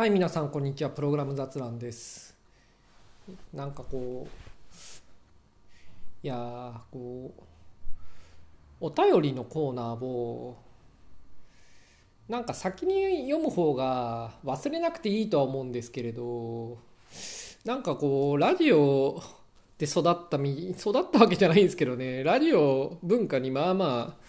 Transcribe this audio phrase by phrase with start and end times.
[0.00, 0.88] はい、皆さん、こんにちは。
[0.88, 2.34] プログラム雑談です。
[3.52, 4.30] なんかこう、
[6.22, 7.42] いや、こう、
[8.80, 10.56] お便りのコーナーを、
[12.30, 16.78] なんか先に読む方が忘れなくていいとは思うんですけれど、
[17.66, 19.22] なんかこう、ラジオ
[19.76, 24.24] で育ったみ、育ったわけじゃないんですけどね、ラジオ文化にまあまあ、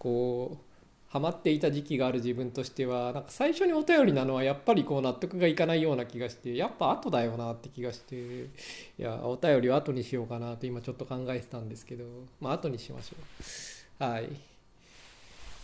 [0.00, 0.71] こう、
[1.12, 8.48] ハマっていた時期がある自分としてはなんか最初にお便りなのはやっぱりこう納得がいかないような気がしてやっぱ後だよなって気がしてい
[8.96, 12.04] やお便りを後にしようかなと今ちょっと考えてたんですけど
[12.40, 13.16] まあ後にしましょ
[14.00, 14.04] う。
[14.10, 14.24] はい。
[14.24, 14.28] い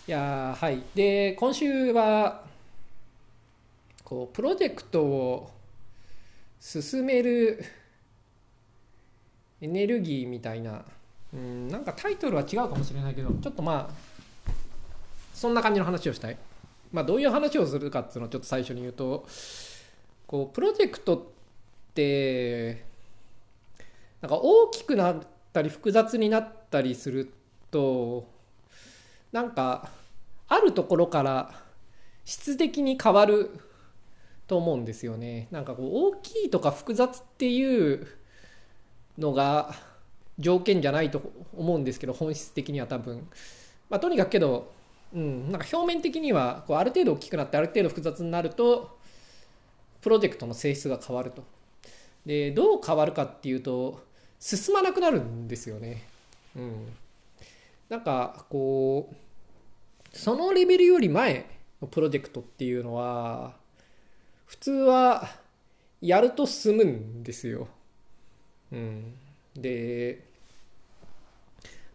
[0.07, 0.83] やはい。
[0.95, 2.45] で今週は
[4.05, 5.51] こうプロジェクトを
[6.61, 7.65] 進める
[9.63, 10.85] エネルギーみたいな
[11.33, 14.08] うんなんかタイトルは違うかもしれないけどちょっとまあ
[15.39, 16.37] そんな感じの話をしたい。
[16.91, 19.25] まあ、どういう話をするかっていうのをちょっと最初に言うと、
[20.27, 21.23] こう、プロジェクトっ
[21.95, 22.85] て、
[24.21, 25.23] なんか大きくなっ
[25.53, 27.33] たり複雑になったりする
[27.71, 28.27] と、
[29.31, 29.91] なんか、
[30.49, 31.53] あるところから
[32.25, 33.51] 質的に変わる
[34.49, 35.47] と思うんですよね。
[35.53, 38.09] なんかこう、大きいとか複雑っていう
[39.17, 39.73] のが
[40.37, 41.23] 条件じゃないと
[41.57, 43.29] 思うんですけど、本質的には多分。
[43.89, 44.77] まあ、とにかくけど、
[45.15, 48.99] うん、なんか表面的にはこうある程度大きくなってある程度複雑になると
[50.01, 51.45] プロジェクトの性質が変わると。
[52.27, 54.05] でどう変わるかっていうと
[54.39, 56.03] 進まなくなるんですよね。
[56.55, 56.93] うん。
[57.89, 61.47] なんかこうそのレベルより前
[61.81, 63.57] のプロジェクトっていうのは
[64.45, 65.29] 普通は
[66.01, 67.69] やると進むんですよ。
[68.73, 69.15] うん。
[69.55, 70.23] で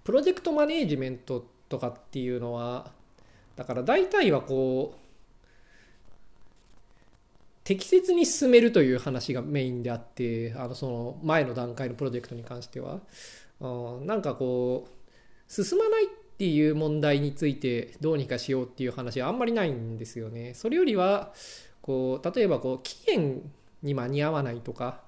[0.03, 2.91] プロジェクトマネージメントとかっていうのは
[3.55, 4.99] だから大体はこう
[7.63, 12.99] 適切に進めるという話がメインであってあのその前の段階のプロジェクトに関しては、
[13.61, 20.53] うん、なんかこう進まないっていう問題についてどうにかしようっていう話はあんまりないんですよね。
[20.55, 21.33] それよりは
[21.81, 23.49] こう例えばこう期限
[23.81, 25.01] に間に合わないとか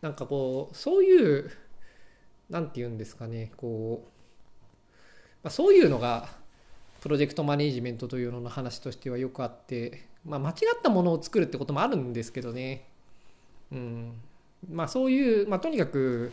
[0.00, 1.50] なんかこうそういう
[2.48, 4.20] なんて言うんですかねこう
[5.42, 6.28] まあ、そういうのが
[7.00, 12.86] プロジェクトマネジメントというのの話としてはよくあって、まあ、間違ったものを作るってこともあるんですけどね、
[13.72, 14.12] うん
[14.70, 16.32] まあ、そういう、まあ、とにかく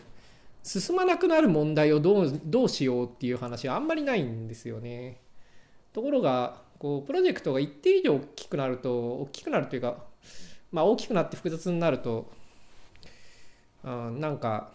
[0.64, 5.22] 進まなくなる問題をどうどうしようっていう話はあんまりないんですよね。
[5.94, 8.92] ところがこうプロジェクトが一定以上大きくなると
[9.22, 9.98] 大きくなるというか、
[10.72, 12.30] まあ、大きくなって複雑になると、
[13.84, 14.72] うん、なんか、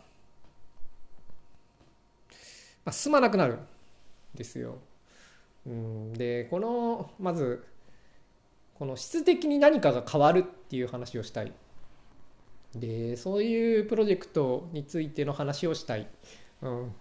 [2.84, 3.59] まあ、進まなくなるん。
[4.34, 4.78] ですよ。
[5.66, 7.64] うん、でこのまず
[8.74, 11.52] この質的に何かが変わるっていう話をしたい。
[12.74, 16.08] でそういうプロジェクトについての話をしたい、
[16.62, 16.94] うん、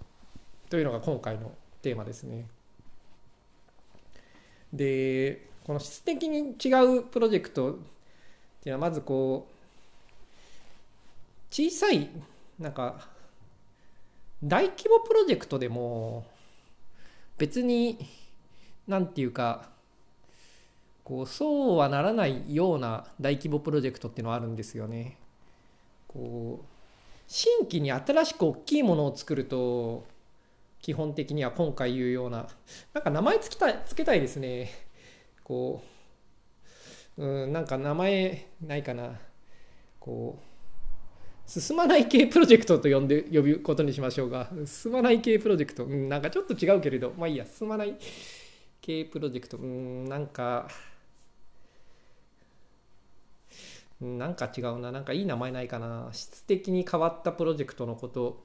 [0.69, 2.47] というのが今回のテーマですね。
[4.73, 7.77] でこの質的に違うプロジェクトっ
[8.61, 9.53] ていうのはまずこう
[11.49, 12.09] 小さい
[12.59, 13.07] なんか
[14.43, 16.25] 大規模プロジェクトでも
[17.37, 17.97] 別に
[18.87, 19.69] 何て言うか
[21.03, 25.17] こうそうはならないような大規模プロジェクトっていうのはあるんですよね。
[26.07, 26.65] こう
[27.27, 30.05] 新規に新しく大きいものを作ると
[30.81, 32.47] 基本的には今回言うような
[32.93, 34.69] なんか名前つけたいつけたいですね。
[35.43, 35.81] こ
[37.17, 39.19] ううんなんか名前ないかな。
[39.99, 44.49] こう進まない系プロジェクトと呼んで呼ぶことにしましょうが。
[44.65, 45.85] 進まない系プロジェクト。
[45.85, 47.13] うんなんかちょっと違うけれど。
[47.17, 47.95] まあいいや進まない。
[48.81, 49.57] 系プロジェクト。
[49.57, 50.67] うんなんか
[54.01, 54.91] なんか違うな。
[54.91, 56.09] なんかいい名前ないかな。
[56.11, 58.43] 質的に変わったプロジェクトのこと。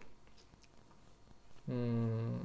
[1.69, 2.41] うん。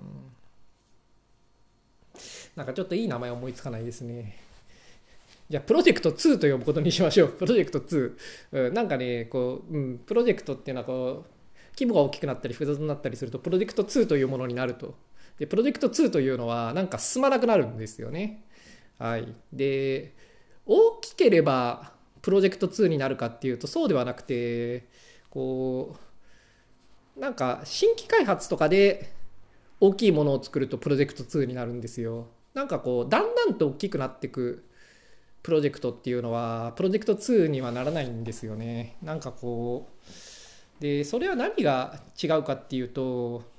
[2.55, 4.37] なんかちょっといい名前思いつかないですね。
[5.49, 7.29] じゃあプロジェクト2と呼ぶことにしましょう。
[7.29, 8.17] プロジェクト2、
[8.53, 11.31] うん、なんかねこう、うん、プロジェクトっていうのはこう
[11.75, 14.95] 規模が大きくなったり複雑になったりするとプロジェクト2というものになると。
[15.41, 18.43] でプロジェクト2というのはなんか進まなくなるんですよね。
[18.99, 19.33] はい。
[19.51, 20.13] で
[20.67, 24.85] 大きければプロジェクト2になるかっていうとそうではなくて
[25.31, 25.97] こ
[27.17, 29.11] うなんか新規開発とかで
[29.79, 32.27] 大きいものを作るとプロジェクト2になるんですよ。
[32.53, 34.63] なんかこうだんだんと大きくなってく
[35.41, 38.95] プロジェクトっていうのはプロジェクト2にはならないんですよね。
[39.01, 39.89] なんかこ
[40.79, 43.49] うでそれは何が違うかっていうと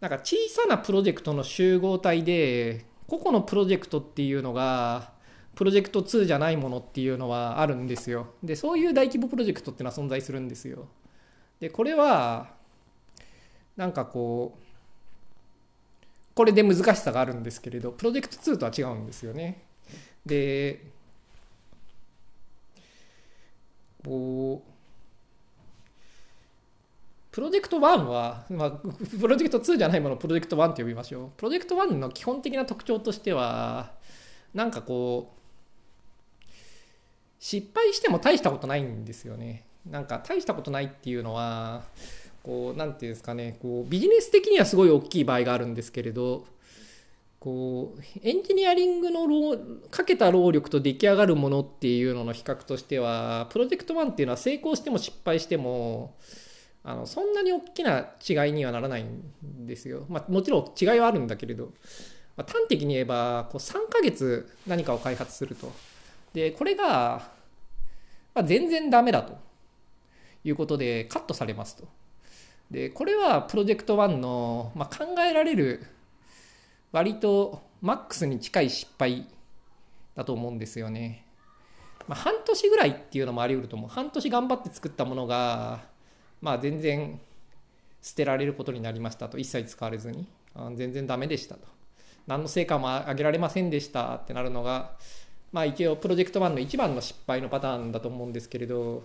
[0.00, 5.12] なんか小さなプロジェクトの集合体で個々のプロジェクトっていうのが
[5.56, 8.34] プロジェクト2じゃないものっていうのはあるんですよ。
[8.42, 10.86] で、そういう大規模プロジェクトっていうのは存在するんですよ。
[11.60, 12.50] で、これは、
[13.74, 14.62] なんかこう、
[16.34, 19.62] これで難しさがあるんですけれど、プロジェクト2とは違うんですよね。
[20.26, 20.84] で、
[24.04, 24.75] こう、
[27.36, 31.30] プロジェクト1は、まあ、プロジェクト2じゃないものをプロジェクト1と呼びましょう。
[31.36, 33.92] プロジェクト1の基本的な特徴としては、
[34.54, 35.34] なんかこ
[36.40, 36.52] う、
[37.38, 39.66] 失敗しても大したことないんですよね。
[39.84, 41.82] なんか大したことないっていうのは、
[42.42, 46.46] こう、なんていうんですかね、こう、ビジネス的にはすごい大きい場合があるんですけれど、
[47.38, 49.28] こう、エンジニアリングの
[49.90, 56.14] かけた労力と出来上がるものっていうのの比較としては、プロジェクト1っていうのは成功しても失敗しても、
[56.88, 60.06] あのそんなに大きな違いにはならないんですよ。
[60.08, 61.72] まあ、もちろん違いはあるんだけれど、
[62.36, 65.72] まあ、端的に言えばこう3ヶ月何かを開発すると。
[66.32, 67.28] で、これが、
[68.36, 69.36] まあ、全然ダメだと
[70.44, 71.88] いうことでカットされますと。
[72.70, 75.84] で、これはプロジェクト1の、まあ、考えられる
[76.92, 79.26] 割とマックスに近い失敗
[80.14, 81.26] だと思うんですよね。
[82.06, 83.90] まあ、半年ぐらいっていうのもあり得ると思う。
[83.90, 85.95] 半年頑張って作ったものが、
[86.40, 87.20] まあ、全然
[88.02, 89.38] 捨てられることになりましたと。
[89.38, 90.26] 一切使われずに。
[90.74, 91.66] 全然ダメでしたと。
[92.26, 94.92] 何の成果も上げられませんでしたってなるのが、
[95.52, 99.04] まあ一応プロジェクト1の一番の失敗のパターンだと思うんですけれど、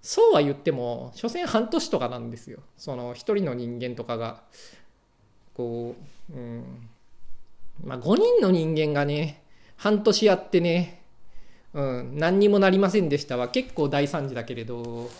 [0.00, 2.60] そうは言っても、所詮半年とかなんですよ。
[2.76, 4.42] その一人の人間とかが、
[5.54, 5.94] こ
[6.30, 6.88] う、うん、
[7.82, 9.42] まあ5人の人間がね、
[9.76, 11.02] 半年やってね、
[11.72, 15.10] うん、何にもなりませんでしたは結構大惨事だけれど、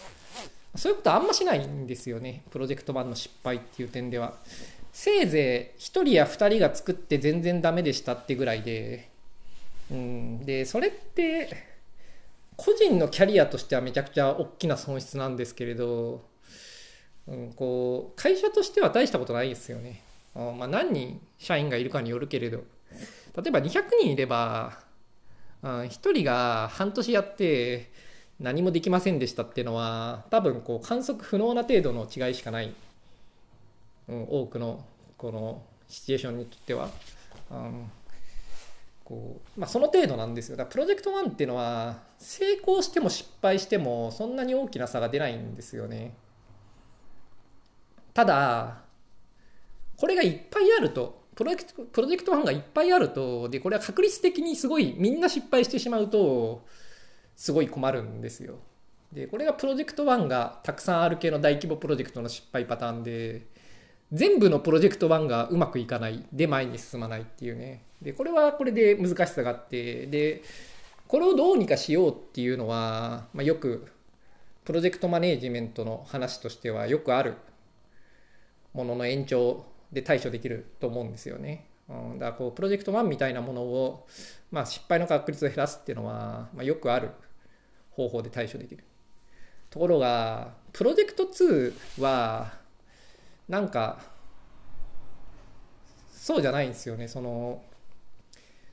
[0.76, 2.42] そういうことあんましないんですよね。
[2.50, 4.34] プロジェクト版の失敗っていう点では。
[4.92, 9.10] せいぜい1人や2人が作って全然ダメでしたってぐらいで、
[9.90, 11.74] うん、で、それって、
[12.56, 16.24] 個人のキャリアとしてはめちゃくちゃ大きな損失なんですけれど、
[17.26, 20.02] うん、こう会社としては大したことないですよね。
[20.34, 22.64] あまあ、何人社員がいるかによるけれど
[23.36, 24.78] 例えば200人いれば、
[25.62, 27.90] うん、1人が半年やって
[28.40, 32.72] 何もできませんでしたっていうのは多分こう観測不能な程度の違いしかない、
[34.08, 34.84] うん、多くの
[35.16, 36.88] このシチュエーションにとっては。
[37.50, 37.90] うん
[39.04, 40.56] こうまあ、その程度なんですよ。
[40.56, 46.14] だからプロジェクト1っていうのは成功しても失敗してもそんなに大きな差が出ないんですよね。
[48.14, 48.78] ただ、
[49.96, 56.64] これがいっぱいあると、プロジェクトプロジェクト1がいっぱいあると、で、これは確率的にすごいみんな失敗してしまうと、
[57.36, 58.58] すごい困るんですよ。
[59.12, 63.46] で、これがプロジェクト1がたくさんある系の大規模プロジェクトの失敗パターンで、
[64.12, 70.42] 全部のプロジェクト1がうまくいかないで前に進まないっていうねでこれはこれで難しさがあってで
[71.08, 73.86] これをどうにかしようっていうのは、まあ、よく
[74.64, 77.34] プロジェクトマネージメントの話としてはよくある
[78.72, 81.66] ものの延長で対処できると思うんですよね。
[81.88, 84.06] うん、だからこうプロジェクト1みたいなものを、
[84.50, 87.10] まあ、失敗の確率を減らすっていうのは、まあ、よくある
[87.94, 88.84] 方法で対処できる。
[89.70, 92.52] ところがプロジェクト2は
[93.48, 93.98] なんか
[96.10, 97.08] そうじゃないんですよね。
[97.08, 97.62] その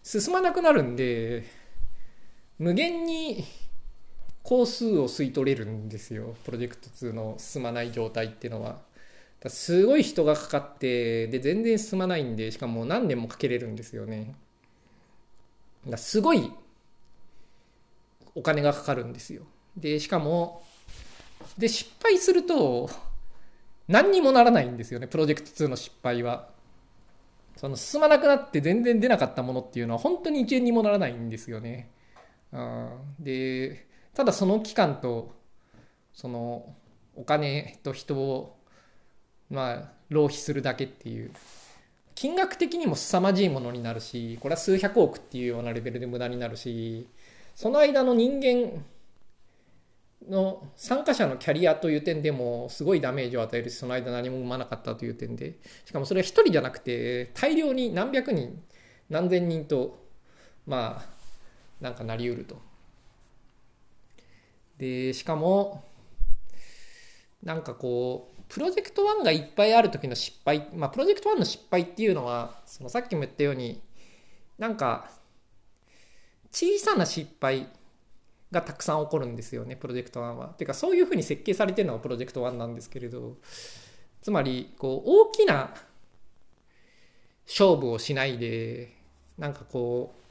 [0.04, 1.44] 進まなくなるんで
[2.60, 3.44] 無限に
[4.44, 6.36] 工数を吸い取れるんですよ。
[6.44, 8.80] プロジェクト2の進まない状態っていうのは。
[9.48, 14.36] すごい人がかかってで全然進まないんでしかも何年もかけれるんですよね。
[15.88, 16.52] だすごい
[18.36, 19.44] お金がかかるんですよ
[19.76, 20.64] でしかも
[21.58, 22.90] で失敗すると
[23.92, 26.50] 何にもならないんですよね、プロジェクト2の失敗は。
[27.58, 31.92] その進まなくなって全然出なかったものっていうのは本当に1円にもならないんですよね。
[32.54, 35.36] うん、で、ただその期間と、
[36.14, 36.74] その
[37.16, 38.58] お金と人を、
[39.50, 41.32] まあ、浪費するだけっていう。
[42.16, 47.08] 金額的にも凄まじいものになるし、これは数百億っていうようなレベルで無駄になるし、
[47.56, 48.84] その間の人間
[50.30, 55.56] の参加者のキャリアという点でもすごいダメージを与えるしその間何も生まなかったという点で
[55.86, 58.62] しかもそれは1人じゃなくて大量に何百人
[59.10, 60.00] 何千人と
[60.66, 61.06] まあ
[61.82, 62.62] なんかなりうると。
[64.78, 65.84] でしかも
[67.44, 73.82] なんかこうプロジェクト1がいっぱいある時の失敗まあプロジェクト1の失敗っていうのはそのさっきも言ったように
[74.58, 75.10] なんか
[76.52, 77.68] 小さな失敗
[78.52, 80.48] がたくさん起こるんですよねプロジェクト1は。
[80.50, 83.38] ていうかそういうふうに設計されてるのがプロジェクト1なんですけれど
[84.22, 85.74] つまりこう大きな
[87.48, 88.94] 勝負をしないで
[89.38, 90.22] なんかこう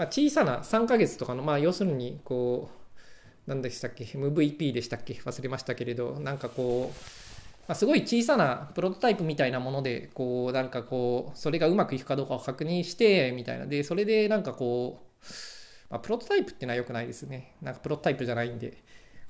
[0.00, 6.98] まあ、小さな3ヶ月とかの、まあ、要するにこう何でしたっけ MVP でしたっけ忘れましたけれどなんかこう、
[7.70, 13.66] まあ、すごい小さなプロトタイプみたいなものでこうなんかこうそれがうまくいくかどうかを確認してみたいな。
[13.66, 15.24] でそれでなんかこう、
[15.88, 17.54] まあ、プロトタイプっていうのは良くないですね。
[17.62, 18.82] なんかプロトタイプじゃないんで。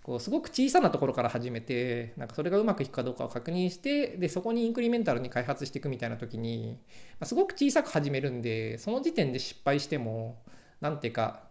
[0.03, 6.79] こうすごく小さなところから始めてなんかそれがうまくいくかどうかを確認してでそこにインクリメンタルに開発していくみたいな時に、
[7.21, 10.43] まあ、すごく小さく始めるんでその時点で失敗しても
[10.81, 11.43] 何ていうか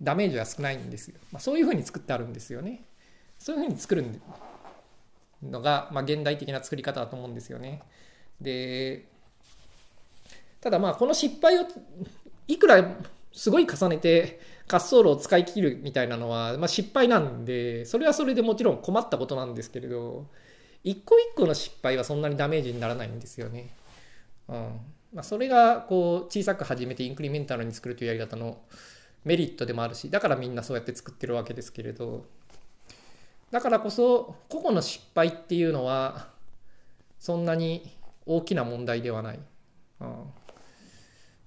[0.00, 2.84] ダメージは少ないんですよ、まあ、そういうふうに作ってあるんですよね。
[3.36, 4.12] そういうふうに作るん
[5.42, 7.82] のが、まあ、現代的な作り方だと思うんですよね
[8.40, 9.06] で
[10.60, 11.66] ただまあこの失敗を
[12.48, 12.96] いくら
[13.32, 20.26] すごい重ねて滑走路を使い切るみたいなのは、まあ、失敗なんでそれはそれでもちろん困ったことなんですけれど
[20.84, 23.70] 一個一個の失敗はそんなにダメージにならないんですよね。
[24.48, 24.56] うん
[25.14, 28.62] まあ、それがこう小さく始めてインクリメンタルに作るというやり方の
[29.24, 32.24] メリットでもあるしだからみんなそうやって作ってるわけですけれど
[33.52, 36.28] だからこそ個々の失敗っていうのは
[37.20, 39.38] そんなに大きな問題ではない。
[40.00, 40.08] うん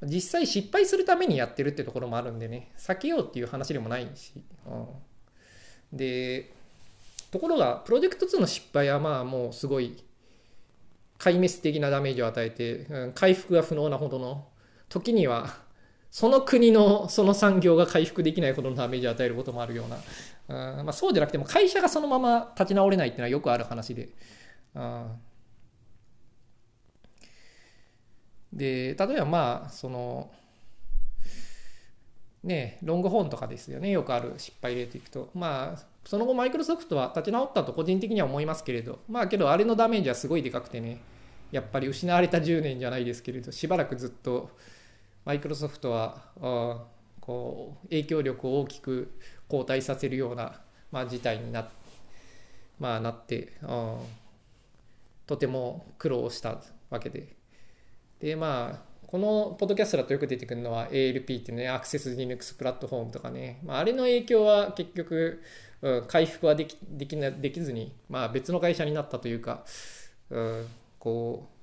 [0.04, 4.34] 実際失敗するためにやってるってところもあるんでね避けようっていう話でもないし、
[4.68, 6.54] うん、で
[7.32, 10.04] ところがプロジェクト2の失敗はまあもうすごい
[11.18, 14.48] 壊滅的なダメージを与えて、うん、回復が不能なほどの
[14.90, 15.56] 時には
[16.12, 19.98] その国のその産業が回復できないほどのダメージを与えることもあるような、
[20.48, 24.10] うんまあ、そうじゃなくても会社がそのまま立ち直れないっていうのはよくある話で、
[24.76, 25.12] うん。
[28.54, 30.32] で例えばまあその
[32.44, 33.90] ねロングホーンとかですよね。
[33.90, 35.30] よくある失敗例といくと。
[35.34, 39.00] まあその後マイクロソフトは立ち直ったと個人的には思いますけれど。
[39.10, 41.00] まあけどあれのダメージはすごいでかくてね。
[41.52, 43.52] やっぱり失われた10年じゃないですけれど。
[43.52, 44.52] しばらくずっと
[45.26, 46.84] マイクロソフトはあ
[47.20, 49.12] こう影響力を大きく
[49.48, 50.62] 後退させるような、
[50.92, 51.68] まあ、事態にな,、
[52.80, 53.98] まあ、なってあ
[55.28, 57.36] とても苦労したわけで。
[58.20, 65.42] でまあこのポッドキャストだとよく出てくるのは ALP っていうねアクセス Linux プラットフォームとかね、まあ、あれの影響は結局、
[65.82, 69.64] うん、回復はできできなできずに、まあ、別の会社になったというか、
[70.30, 70.68] うん、
[71.00, 71.55] こう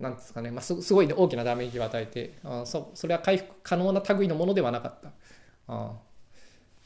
[0.00, 5.12] なんですかね、まあ、すごい、大きなダメージを与えてあそそれは回復可能な類のものではなかった
[5.68, 5.92] あ、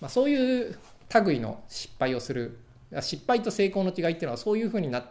[0.00, 0.76] まあ、そういう
[1.25, 2.59] 類の失敗をする
[3.00, 5.04] 失敗と成功の違いっていうのはそういうふうにな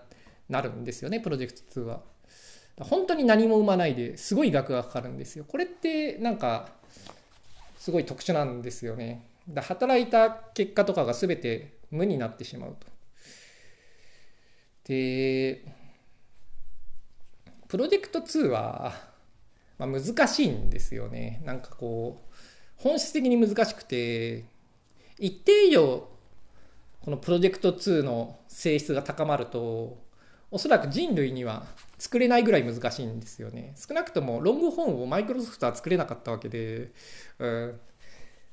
[0.50, 2.02] なるんですよねプロジェクト2は。
[2.80, 5.46] 本当に何も生まないですごい額がかかるんですよ。
[5.48, 6.70] これってなんか
[7.78, 9.28] すごい特殊なんですよね。
[9.48, 12.88] だ働いた結果とかが全て無になってしまうと。
[14.86, 15.64] で
[17.74, 18.94] プロジェクト2は、
[19.80, 21.42] まあ、難しいんですよね。
[21.44, 22.34] なんかこう
[22.78, 24.46] 本質的に難しくて
[25.18, 26.08] 一定以上
[27.02, 29.98] このプロジェクト2の性質が高まると
[30.52, 31.66] おそらく人類には
[31.98, 33.74] 作れないぐらい難しいんですよね。
[33.76, 36.92] 少なくともロングホーンをマイクロソフトは作れなかったわけで、
[37.40, 37.80] うん、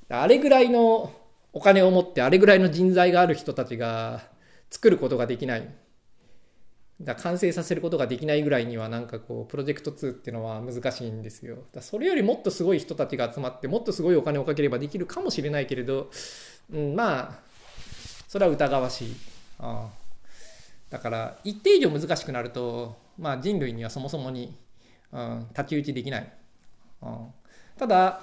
[0.08, 1.12] あれぐらいの
[1.52, 4.22] お金を持ってあれぐらいの人材がある人たちが
[4.70, 5.68] 作ることができない。
[7.00, 11.58] だ完成させることができないぐらいにはなんかこうプロジェクト2っていうのは難しいんですよ。
[11.72, 16.10] だそれよりもっとすごい人たちが集まってもっとすごいお金をかければできるかもしれないけれど、
[16.72, 17.38] うん、まあ
[18.28, 19.16] それは疑わしい。
[19.58, 20.00] ああ
[20.90, 24.56] だから一定以上難しくなると、まあ、人類にはそもそもに、
[25.12, 26.32] うん、太刀打ちできない、
[27.02, 27.26] うん、
[27.78, 28.20] ただ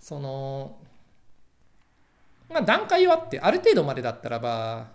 [0.00, 0.78] その
[2.48, 4.93] まあ段階はってある程度までだったらば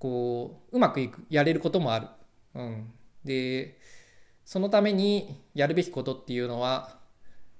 [0.00, 2.08] こううまくいくやれることもある、
[2.54, 2.90] うん、
[3.24, 3.78] で
[4.44, 6.96] そのためにやるべきことっていうのは、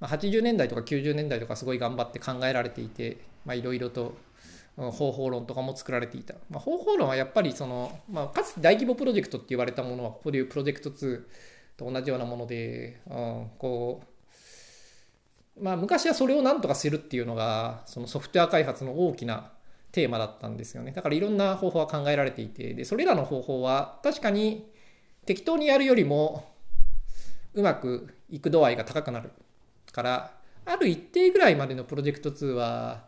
[0.01, 4.17] まあ、80年代とか90年代とかすごい頑張って考えられていていろいろと
[4.77, 11.23] 方法論とかも作られていた、まあ、方法論はやっぱりその、まあ、かつて大規模プロジェクトって言われたものはここでいうプロジェクト2
[11.77, 14.03] と同じようなもので、うん、こ
[15.59, 19.51] うまあ昔はそれを何とかするっていうのがそのソフトウェア開発の大きな
[19.93, 24.71] テーマだったんですよねだからいろんな方法は考えられていてでそれらの方法は確かに
[25.27, 26.51] 適当にやるよりも
[27.55, 29.31] うまくいく度合いが高くなる
[29.93, 30.33] から
[30.65, 33.05] ある一定ぐらいまでのプロジェクト2は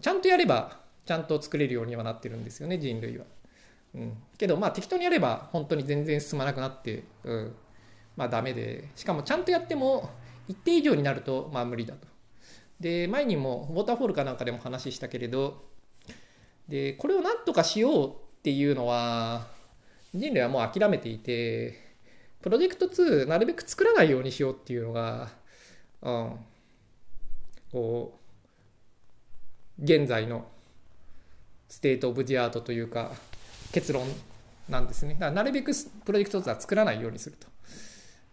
[0.00, 3.24] ちゃんとやればちゃんと作れるようにはなってるんですよね人類は。
[3.94, 7.54] うん、けどまあ適当にやれば本当に全然進まなくなって、うん、
[8.16, 10.10] まあダメでしかもちゃんとやっても
[10.48, 12.06] 一定以上になるとまあ無理だと。
[12.80, 15.64] で前にもウォーターフォールかなんかでも話したけれど
[16.68, 19.46] でこれを何とかしようっていうのは
[20.14, 21.86] 人類はもう諦めていて
[22.42, 25.30] プロジェクト2なるべく作らないようにしようっていうのが、
[26.02, 26.38] うん、
[27.72, 28.18] こ
[29.78, 30.46] う現在の
[31.68, 33.12] state of the art というか
[33.72, 34.06] 結論
[34.68, 35.14] なんですね。
[35.14, 35.72] だからなるべく
[36.04, 37.46] プロジェクト2は作らないようにすると。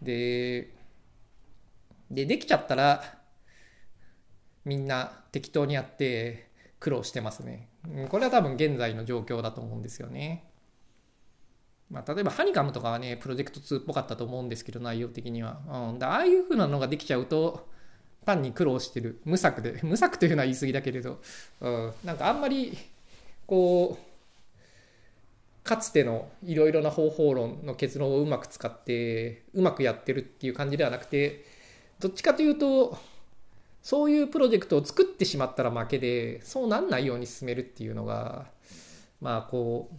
[0.00, 0.70] で、
[2.10, 3.18] でできちゃったら
[4.64, 6.48] みんな適当にやって
[6.80, 7.68] 苦労してますね。
[8.08, 10.44] これは多分現在の状況だと思うんですよね。
[11.90, 15.60] まあ、例えばハニカムとかはね、プロジェクト2っぽかったと思うんですけど、内容的には。
[15.90, 17.68] うん、だああいう風なのができちゃうと、
[18.24, 21.20] 単に苦労してる、無策で、 無策というのは言い過ぎだけれど、
[21.60, 22.76] うん、なんかあんまり、
[23.46, 24.14] こう、
[25.64, 31.42] かつてのいろいろな方法論の結論をうまく使ってうまくやってるっていう感じではなくて
[32.00, 32.98] どっちかというと
[33.84, 38.46] そういうプロジェクトを作ってしまったら負けでそうなんないように進めるっていうのが
[39.20, 39.90] まあこ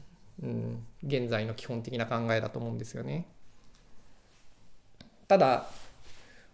[0.41, 3.27] う、うん、現在の基本的な考えだと思うんですよね。
[5.27, 5.67] ただ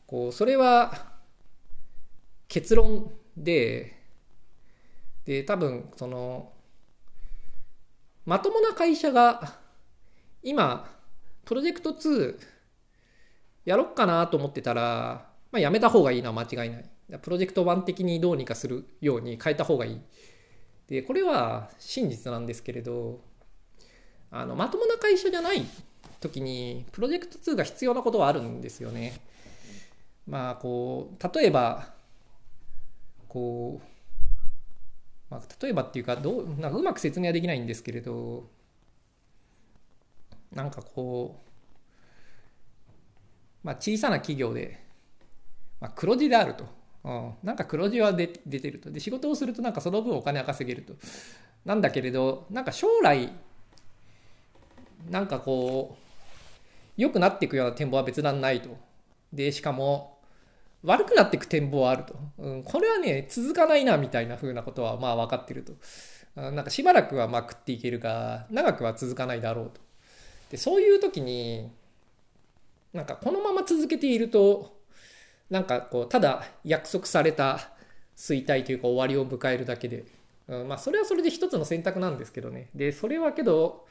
[0.08, 0.94] こうそれは
[2.50, 3.96] 結論で
[5.24, 6.52] で多分その
[8.26, 9.54] まともな会社が
[10.44, 10.86] 今
[11.46, 12.38] プロジェクト2
[13.64, 16.91] やろっかなと思ってたら、まあ、やめた方がいいのは間違いない。
[17.20, 20.02] プロジェクト版的にどうにかするように変えた方がいい。
[20.88, 23.22] で、これは真実なんですけれど、
[24.30, 25.66] あの、まともな会社じゃない
[26.20, 29.20] 時に、プロジェクト2が必要なことはあるんですよね。
[30.28, 31.94] まあ、こう、例えば、
[33.28, 33.92] こう、
[35.32, 38.50] まあ、例えばっていうかどうなんかうまく説明はできないんですけれど
[40.52, 41.40] なんかこ
[43.64, 44.84] う、まあ、小さな企業で、
[45.80, 46.66] まあ、黒字であると
[47.04, 48.92] うん、なんか黒字は出てると。
[48.92, 50.94] で仕事をするとなんかその分お金は稼げると。
[51.66, 53.30] なんだけれどなんか将来
[55.10, 58.78] なんかこう良くなっていくような展望は別段ないと。
[59.34, 60.20] でしかも
[60.84, 65.74] 悪くなっていく展望はあると、うん、これはね続かないなみたいな風なことはまあ分かってると。
[66.36, 66.56] うん。
[66.56, 69.82] なんかしばらくはまあ食っていけるが長くは続かないだろうと。
[70.52, 71.72] でそういう時に
[72.94, 74.81] なんかこのまま続けていると
[75.52, 77.60] なんかこうただ約束された
[78.16, 80.06] 衰退というか終わりを迎えるだけで、
[80.48, 82.70] うん、まあそれはそれで一つの選択なんですけどね。
[82.74, 83.86] でそれはけど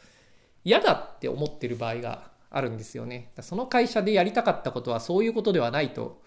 [0.65, 3.31] 嫌だって思ってる場合があるんですよね。
[3.41, 6.23] その会社でやりたかったことはそういうことではないと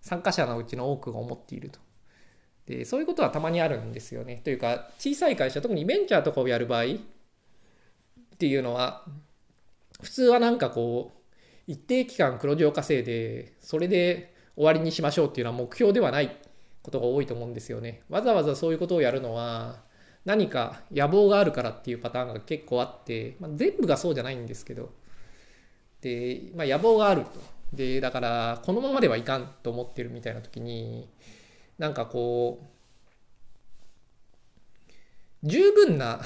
[0.00, 1.80] 参加者のうちの多くが思っていると。
[2.66, 4.40] でそういうことはたまにあるんですよね。
[4.44, 6.86] というか小さい会社特にベンチャーとかをやる場合っ
[8.38, 9.04] ていうのは
[10.00, 11.32] 普通はなんかこう
[11.66, 16.36] 一定期間黒字を稼いでそれで終わりにしましょうっていうのは目標ではない
[16.82, 18.02] ことが多いと思うんですよね。
[18.08, 19.82] わざわざそういうことをやるのは
[20.24, 24.90] 何か野望があるからっていうパターンが結構あって、まあ、全部がそうじゃないんですけど
[26.00, 27.30] で、まあ、野望があると
[27.72, 31.08] でだからこのままではいかんと思ってるみたいな時に
[31.78, 32.60] なんかこ
[35.44, 36.20] う十分な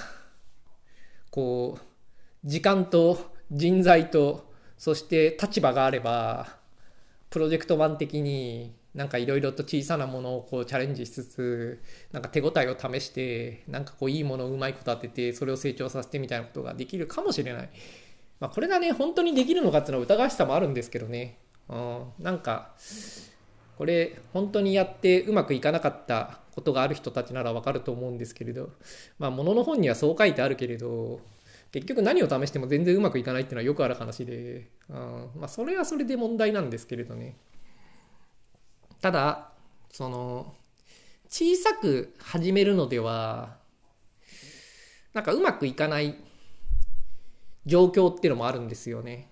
[1.31, 1.85] こう
[2.45, 6.60] 時間と人材とそして立場があれば
[7.31, 17.69] プロジェクト版的になんかいろいろと小さなものをこうチャレンジしつつなんか手応えを試してなんかこういいものをうまいこと当ててそれを成長させてみたいなことができるかもしれない、
[18.41, 21.39] まあ、これがね本当にできるのかっていうのは疑わしさもあるんですけどね、
[21.69, 22.73] うん、なんか
[23.79, 28.71] これ本当にやってうまくいかなかったことがある人たちならわかると思うんですけれど。
[29.19, 31.21] まあ物の本にはそう書いてあるけれど
[31.73, 37.37] 結局何を試しても全然うまくいかないっていうのはよくある話で、うん、まあそれはそれで問題なんですけれどね
[39.01, 39.51] ただ
[39.93, 40.55] その
[41.29, 43.57] 小さく始めるのでは
[45.15, 46.17] なんかうまくいかない
[47.67, 49.29] 状況っていうのもあるんですよね。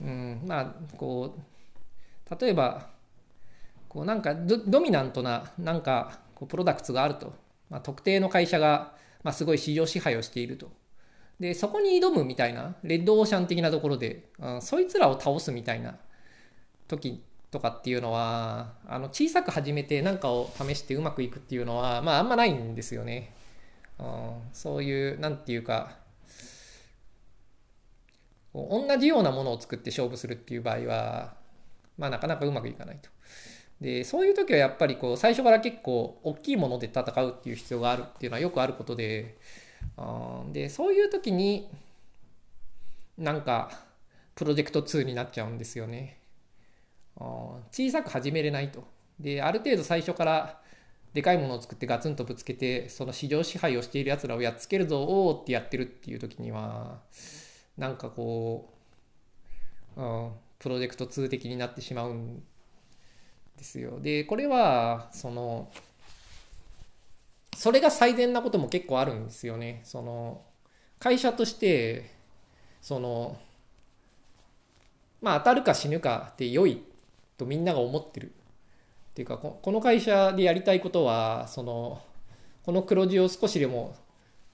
[0.00, 2.88] うん、まあこう例えば
[3.88, 7.34] こうなんかドミナントななんかこうプロダクツがあると、
[7.68, 10.70] まあ、特定の会社がまあ、すごい市場支配をしていると。
[11.40, 15.96] で、そこに挑むみたいな、レッドオーシャン的なところで、うん、そいつらを倒すみたいな
[16.88, 23.34] 時とかっていうのは、あの小さく始めて何かを試してうまくいくっていうのは、まああんまないんですよね。
[23.98, 25.98] うん、そういう、なんていうか、
[28.54, 31.34] 同じようなものを作って勝負するっていう場合は、
[31.98, 33.10] まあなかなかうまくいかないと。
[33.82, 39.36] でそういう時はやっぱりこう最初から結構大きいもので戦うっていう必要があるっていうのはよくあることで
[39.96, 41.68] あでそういう時に
[43.18, 43.70] なんか
[44.36, 46.20] プロジェクト2になっちゃうんですよね。
[47.16, 47.24] あ
[47.72, 48.84] 小さく始めれないと。
[49.18, 50.60] である程度最初から
[51.12, 57.00] でかいものを作ってガツンとぶつけてその市場支配をしているやつらをやっつけるぞおおってやってるっていう時には
[57.76, 58.72] なんかこ
[59.96, 62.42] うん、プロジェクト2的になってしまうん
[63.62, 64.00] ですよ。
[64.00, 65.70] で、これは、その、
[67.56, 69.82] それが最善なことも結構あるんですよね。
[69.84, 70.42] その、
[70.98, 72.10] 会社として、
[72.80, 73.38] その、
[75.20, 76.82] まあ当たるか死ぬかで良い
[77.38, 78.32] とみんなが思ってる。
[79.12, 82.02] っていうか、この会社でやりたいことは、その、
[82.64, 83.94] この黒字を少しでも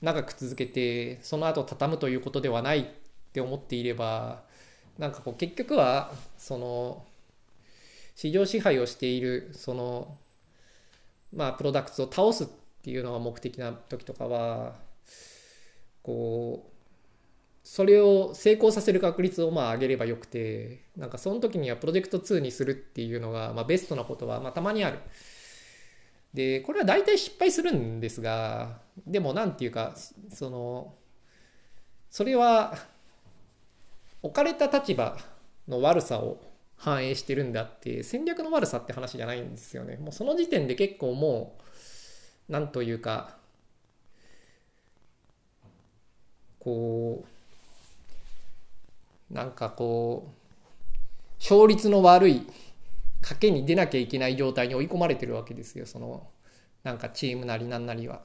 [0.03, 2.87] 長く続けて、その後畳むということではないっ
[3.33, 4.43] て思っていれば、
[4.99, 7.07] なんかこう結局は、その、
[8.19, 10.19] 市場支配をしている、その、
[11.33, 12.47] まあ、プロダクツを倒すっ
[12.83, 14.75] ていうのが目的な時とかは、
[16.03, 16.73] こう、
[17.63, 24.99] それを成功させる確率をまあ上げればよくて、なんかその時にはプロジェクト2にするっていうのが、まあ、ベストなことはまあたまにある。
[26.35, 29.95] で、これは大体失敗するんですが、でもなんていうか、
[30.29, 30.93] その、
[32.11, 32.77] それは
[34.23, 35.17] 置かれた立場
[35.69, 36.48] の悪さを
[36.79, 41.59] 反映してるんであって戦略の悪さって話じゃないんですよねもうその時点で結構も
[42.49, 43.37] うなんというか
[46.61, 47.25] こ
[49.31, 50.39] うなんかこう
[51.41, 52.47] 勝率の悪い
[53.23, 56.29] 賭けに出なきゃいけない状態に追い込まれてるわけですよその
[56.85, 58.23] なんかチームなりなんなりは。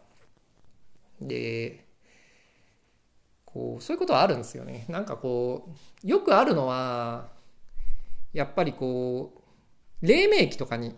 [1.19, 1.85] で
[3.45, 4.85] こうそういうことはあるんですよね。
[4.89, 5.69] なんかこ
[6.03, 7.27] うよくあるのは
[8.33, 9.33] やっぱりこ
[10.01, 10.95] う黎明期とかに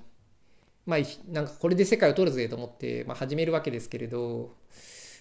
[0.86, 1.00] まあ
[1.32, 4.56] なんかこれで世界を取るぜと思って、まあ、始めるわけですけれど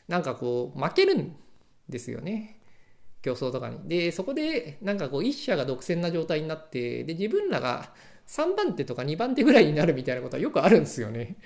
[0.08, 1.36] なんかこう負けるん
[1.88, 2.60] ですよね
[3.22, 3.78] 競争とかに。
[3.88, 7.90] でそこでなんかこう一社が独占な状態になってで自分らが
[8.26, 11.36] 3番手とか2番手ぐらいになるみたいなことはよくあるんですよね。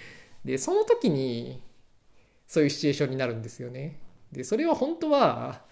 [0.44, 1.62] でその時に
[2.46, 4.00] そういうシチュエーションになるんですよね。
[4.32, 5.62] でそれは本当は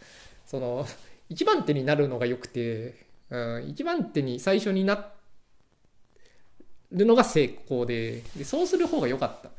[0.45, 0.87] その
[1.31, 5.13] 1番手になるのがよくて、うん、1番手に最初にな
[6.93, 9.51] るのが成功ででそうする方が良かった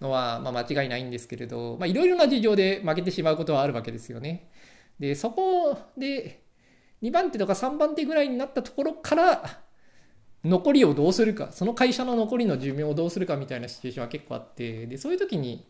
[0.00, 4.50] のは、まあ、間違いないんですけれどいろいろな事情で負けてしまうことはあるわけですよね。
[4.98, 6.42] でそこで
[7.02, 9.60] 2番手とか3番手ぐらいになったところから
[10.44, 15.66] 残りをどうするかその会社の残りの寿命をどうするかみたいなシチュエーションは結構あってでそういう時に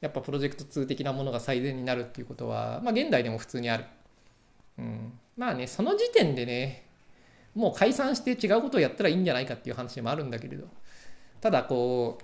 [0.00, 3.84] やっぱプロジェクト2的なものが最善になるっていうことは、まあ、現代でも普通にある。
[4.78, 6.87] うん、まあね、その時点でね、
[7.58, 10.68] もう解散して違うことをやったらいいんじゃないかっていう話もあるんだけれど、
[11.40, 12.18] ただこ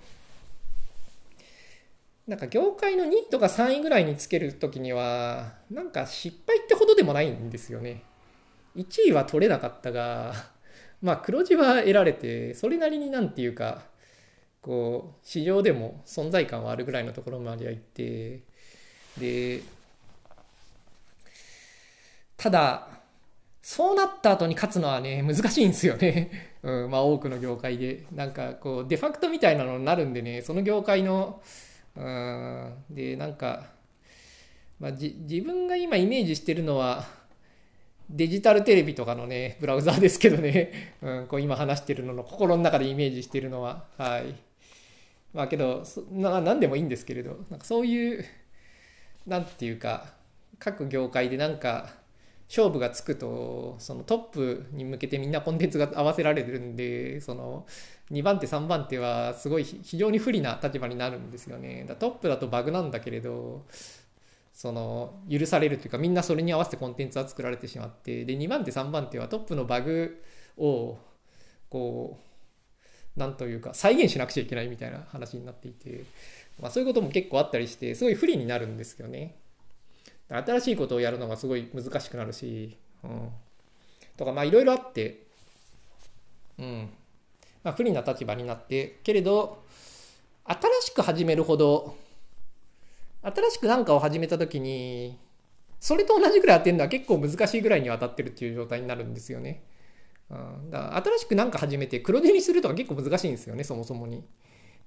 [2.27, 8.03] う、なんか業界の2位とか3位ぐらいにつけるときには、なんか失敗ってほどでもないんですよね。
[8.77, 10.33] 1位は取れなかったが、
[11.03, 13.83] まあ黒字は得られて、それなりになんていうか、
[14.61, 18.41] こう市場でも存在感はあるぐらいのところまでは行って
[19.19, 19.61] で
[22.35, 22.94] ただ
[23.65, 26.29] そうなった後に勝つのはね難しいんですよね、
[26.61, 28.05] うん、まあ多くの業界で。
[28.11, 31.41] なんかこうデファクトみたいなのになるんでねその業界の
[31.95, 33.71] うんでなんか、
[34.79, 37.07] まあ、じ自分が今イメージしてるのは
[38.07, 44.35] デジタルテレビとかのね、ブラウザーですけどね、 うん、こう今話してるのの心の中でイメージしてるのは、はい。
[45.33, 47.39] まあけどな何でもいいんですけれど。
[47.49, 48.25] なんかそういう
[49.25, 50.13] なんていうか
[50.59, 52.04] 各業界でなんか
[52.47, 57.65] 勝負がつくとそのトップに向けてみんなコンテンツが合わせられるんでその
[58.11, 63.65] 2番手3番手はすごい非常に不利な立場になるんですよねだトップだとバグなんだけれど
[64.53, 70.21] その許されるというかみんなそれに合わせてコンテンツは作られてしまってで2番手3番手はトップのバグ
[70.57, 70.97] を
[71.69, 76.03] こうなんというか再現しなくちゃいけないみたいな話になっていて、
[76.61, 79.35] まあ、そういうことも結構あったりしてすごい不利になるんですよね。
[80.29, 83.29] 新しいことをやるのがすごい難しくなるし、うん、
[84.17, 85.23] とかまあいろいろあって、
[86.57, 86.89] うん。
[87.63, 88.99] まあ、不利な立場になって。
[89.03, 89.63] けれど
[90.45, 91.95] 新しく始めるほど
[93.23, 95.17] 新しく何かを始めた時に
[95.79, 99.63] それと同じぐらい当てるのは結構難しいぐらいに当たってるっていう状態になるんですよね。
[100.29, 104.23] うん、だから新しく何か始めて黒字にするとか結構難しいんですよねそもそもに。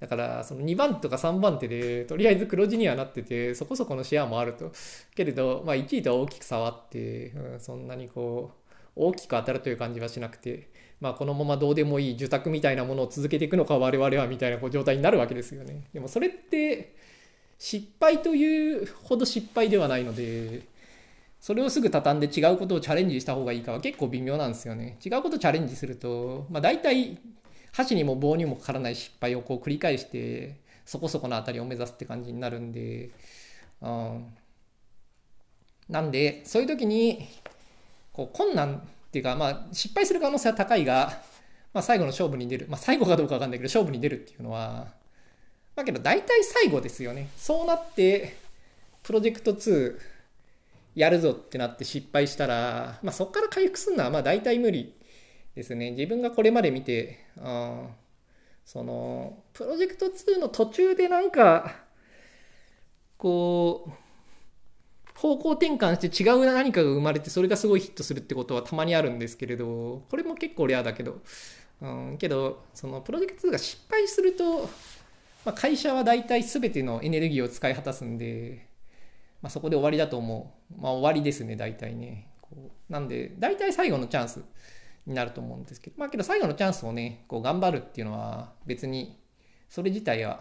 [0.00, 4.72] だからその2番とか3番手でとりあえず黒字にはなっててそこそこのシェアもあると
[5.14, 15.84] けれど、まあ、1位とは大きく差はあって、うん、そんなにこう大きく当たるという感じはしなくて、まあ、このままどうでもいい受託みたいなものを続けていくのか我々はみたいなこう状態になるわけですよね。
[15.92, 16.94] でもそれって
[17.58, 20.62] 失敗というほど失敗ではないので
[21.40, 24.98] それをすぐ畳んで違うことをチャレンジした方がいいかは結構微妙なんですよね。
[25.04, 27.18] 違うことチャレンジすると、まあ、大体
[27.72, 33.11] 箸にも棒にもかからない失敗をこう繰り返してそこそこの当たりを目指すって感じになるんで、
[33.83, 34.26] うん、
[35.88, 37.28] なんでそういう時に
[38.12, 41.20] こう困難っていうか、まあ、失敗する可能性は高いが、
[41.72, 44.88] まあ、最後の勝負に出る、まあ、最後かどうかわかんないけど、勝負に出るっていうのは、
[45.74, 47.28] だけど大体最後ですよね。
[47.37, 48.37] そうなって、
[49.02, 49.98] プロジェクト2
[50.94, 54.92] やるぞってなって失敗したら、まあ、そこから回復するのはまあ大体無理。
[55.59, 55.90] ですね。
[55.90, 57.88] 自分がこれまで見て、あ
[58.64, 61.75] その、プロジェクト2の途中でなんか、
[63.16, 63.90] こう、
[65.18, 71.23] 方向転換して違う何かが生まれてそれがすごいヒットするってことはたまにあるんですけれどこれも結構レアだけど、
[71.81, 74.71] うん、けどそのプロジェクト2が失敗すると、
[75.44, 78.68] まあ、会社は大体全てのエネルギーを使い果たすんで、
[79.42, 82.29] まあ、そこで終わりだと思う、まあ、終わりですね大体ね。
[82.40, 84.44] こうなんで大体最後のチャンス。
[85.09, 89.18] になると思うんですけどまあけど最後のチャンスをねこう頑張るっていうのは別に
[89.68, 90.40] それ自体は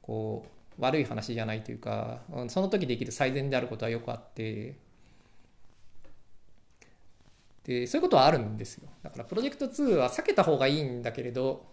[0.00, 0.46] こ
[0.78, 4.76] う悪い話じゃないというか、うん、その時できる最善であることはよくあって
[7.64, 8.88] でそういうことはあるんですよ。
[9.02, 11.66] だからプロジェクト2は避けた方がいいんだけれど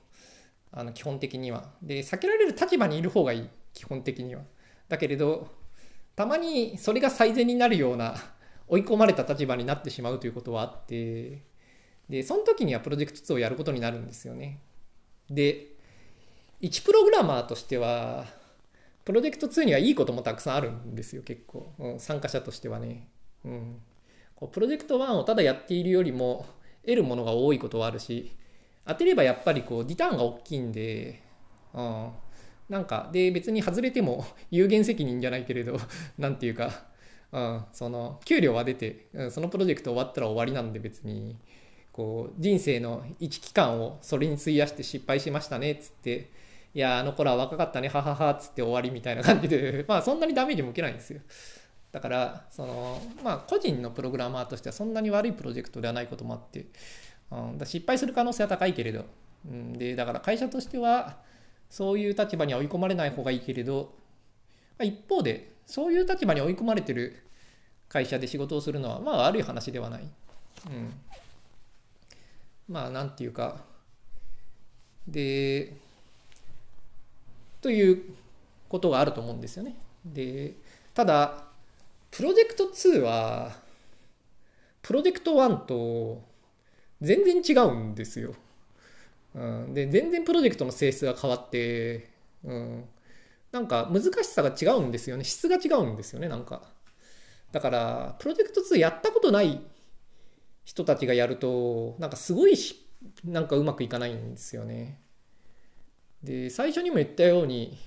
[0.71, 1.69] あの基本的には。
[1.83, 4.41] で避けられる立場にいる方がいい基本的には。
[4.89, 5.47] だけれど
[6.15, 8.15] たまにそれが最善になるような
[8.67, 11.43] 追い込まれた立場になってしまうということはあって
[12.09, 14.59] でその時にはプロジェクト2をやることになるんですよね
[15.29, 15.67] で
[16.61, 18.25] 1プログラマーとしては
[19.05, 21.73] プロジェクト2にはいいこともたくさんあるんですよ、結構。
[21.77, 23.07] うん、参加者としてはね。
[23.43, 23.81] うん。
[24.35, 26.45] こうプロジェクト1をただやっているよりも、
[26.83, 28.31] 得るものが多いことはあるし、
[28.85, 31.21] 当てればやっぱりこう、リターンが大きいんで、
[31.73, 32.11] うん。
[32.69, 35.77] なんか、で、別に外れても 有限責任じゃないけれど、
[36.17, 36.85] なんていうか、
[37.33, 41.35] うん、その、給料は出て、うん、そのプロジェクト終わったら終わりなんで別に、
[41.93, 46.31] こう、人生の一期間をそれに費やして失敗しましたね、っつって、
[46.73, 51.21] いや、あの頃は若かったね、はははっ、つって終わりみたいな感じで、 まあそんなにダメージも受けないんですよ。
[51.91, 56.65] だから、その、まあ個人のプログラマーとしてはそんなに悪いプロジェクトではないこともあって、
[57.31, 59.05] うん、だ失敗する可能性は高いけれど、
[59.47, 61.17] うん、で、だから会社としては、
[61.69, 63.93] そういう立場には追い込まれない方がいいけれど、
[64.79, 67.23] ま、一方で、そういう立場に追い込まれてる
[67.87, 70.03] 会社で仕事をするのは、まあ悪い話ではない。
[70.67, 70.91] うん。
[72.67, 73.61] まあ、なんていうか、
[75.07, 75.75] で、
[77.61, 78.03] という
[78.69, 79.75] ことがあると思うんですよね。
[80.05, 80.53] で
[80.93, 81.45] ただ
[82.11, 83.51] プロジェクト2は
[84.81, 86.21] プロジェクト1と
[87.01, 88.35] 全然違うんですよ。
[89.35, 92.09] うん、で全然プロジェクトの性質が変わって、
[92.43, 92.83] うん、
[93.51, 96.61] なんか難しさが違うんですよね質が違うんですよねなんか
[97.51, 99.59] だからプロジェクト2やったことない
[100.65, 102.85] 人たちがやるとなんかすごいし
[103.23, 104.99] なんかうまくいかないんですよね。
[106.23, 107.77] で最初にも言ったように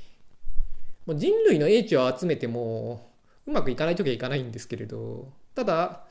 [1.06, 3.10] もう人類の英知を集めても
[3.46, 6.04] うまくいかない時はいかないんですけれどただ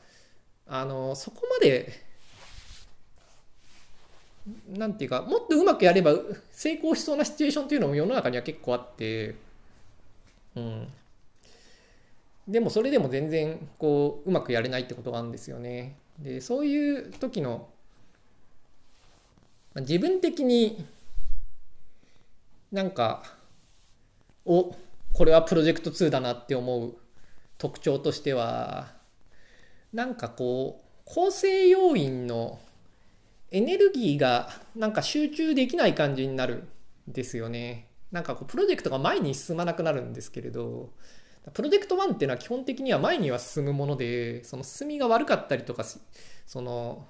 [0.66, 1.92] あのそこまで
[4.68, 6.14] なんていうかもっとうまくやれば
[6.50, 9.36] 成功しそうなシチュエーションっていうのも世の中には結構あって
[10.56, 10.88] うん。
[12.48, 15.96] でもそれでも全然こううまくやれないってことがあるんですよね。
[16.18, 17.68] でそういう時の
[19.76, 20.84] 自分的に
[22.72, 23.22] なんか
[24.44, 24.74] お
[25.12, 26.96] これはプロジェクト2だなって思う
[27.58, 28.88] 特徴としては
[29.92, 32.58] なんかこう構成要因の
[33.50, 36.68] エネルギーがなんか集中できない感じになる
[37.08, 37.88] んですよね。
[38.10, 40.90] なんかこうプロジェクトが前に進まなくなるんですけれど
[41.52, 45.98] プロジェクト1っていうのは基本的には前には進むものでその進みが悪かったりとかし
[46.44, 47.06] その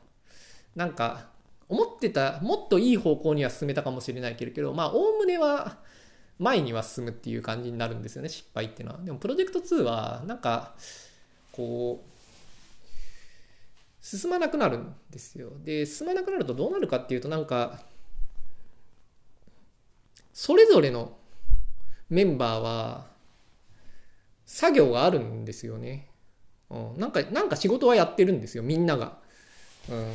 [0.74, 1.28] なんか
[1.68, 5.78] 思ってたもっといい方向には進めたかもしれないけれどまあおおむねは
[6.38, 9.00] 前には進むっていう感じになるんですよね失敗っていうのは。
[9.02, 10.74] でもプロジェクト2はなんか
[11.50, 12.16] こう
[14.04, 15.50] 進まなくなるんですよ。
[15.64, 17.80] で進まなくなるとどうなるかっていうとなんか
[20.32, 21.16] それぞれの
[22.10, 23.15] メンバーは
[24.46, 26.08] 作業があるんですよね、
[26.70, 29.18] うん、なんかなんか仕事はやってるんですよみんなが、
[29.90, 30.14] うん、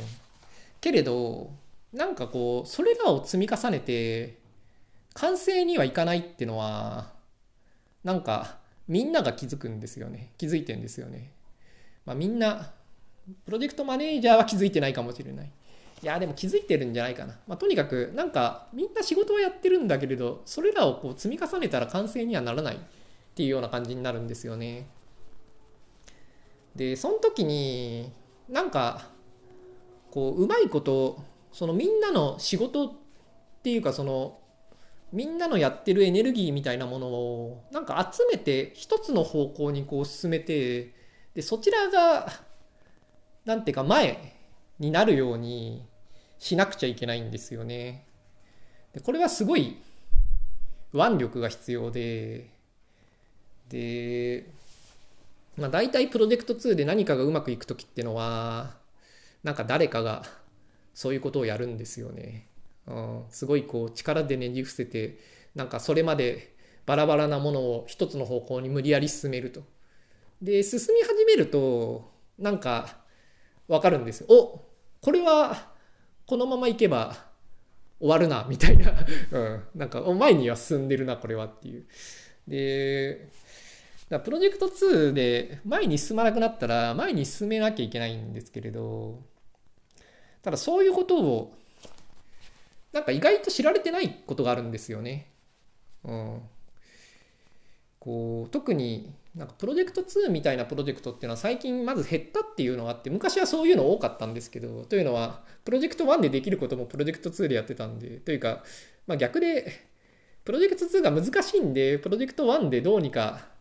[0.80, 1.52] けれど
[1.92, 4.38] なんかこうそれらを積み重ねて
[5.14, 7.12] 完成にはいかないっていうのは
[8.02, 8.56] なんか
[8.88, 10.32] みんなが気づくんですよね。
[10.38, 11.30] 気づいてんですよね、
[12.04, 12.72] まあ、みんな
[13.44, 15.50] プロジェクトマネージャーは気づいてないかもしれない。
[16.02, 22.78] いやでも気づいてるんじゃないかな、まあ、とにかくなんかみんな仕事はやってるんだけれどそれらをこう積み重ねたら完成にはならない。
[23.32, 24.86] っていうような感じになるんですよね
[26.76, 28.12] でその時に
[28.48, 29.08] なんか
[30.10, 32.92] こううまいことそのみんなの仕事っ
[33.62, 34.38] ていうかその
[35.12, 40.94] みんなのやってるエネルギーみたいなものをなんか集めて一つの方向にこう進めて
[41.34, 42.32] でそちらが
[43.44, 44.34] なんていうか前
[44.78, 45.86] になるように
[46.38, 48.06] しなくちゃいけないんですよね。
[48.92, 49.76] でこれはすごい
[50.92, 52.50] 腕力が必要で、
[53.72, 54.46] で、
[55.56, 58.76] まあ大体プロジェクト2で何かがうまくいく時っていうのは、
[59.42, 60.22] なんか誰かが
[60.94, 62.48] そういうことをやるんですよね。
[62.86, 65.18] うん、すごいこう力でねじ伏せて、
[65.54, 66.54] なんかそれまで
[66.86, 69.62] バラバラなものを一つの方向に無理やり進めると。
[70.40, 72.98] で、進み始めると、なんか
[73.68, 74.26] わかるんですよ。
[74.28, 74.68] お
[75.00, 75.72] これは
[76.26, 77.16] このままいけば
[78.00, 78.92] 終わるな、みたいな。
[79.30, 79.62] うん。
[79.74, 81.86] なんか、前には進んでるな、これはっていう。
[82.48, 83.28] で、
[84.12, 89.20] だプロジェクト2で前に進まなくなったら前に進めなきゃいけないんですけれど、
[90.42, 91.54] ただそういうことを、
[92.92, 95.28] なんか意外と知られてないことがあるんですよね。
[96.04, 96.42] うん。
[97.98, 108.62] こう、特になんかプロジェクト2みたいなプロジェクトっていうのは最近まず減ったっていうのがあって昔はそういうの多かったんですけどというのはプロジェクト1でできることもプロジェクト2でやってたんでというか、
[109.06, 109.72] まあ、逆で
[110.44, 113.51] プロジェクト2が難しいんでプロジェクト1でどうにか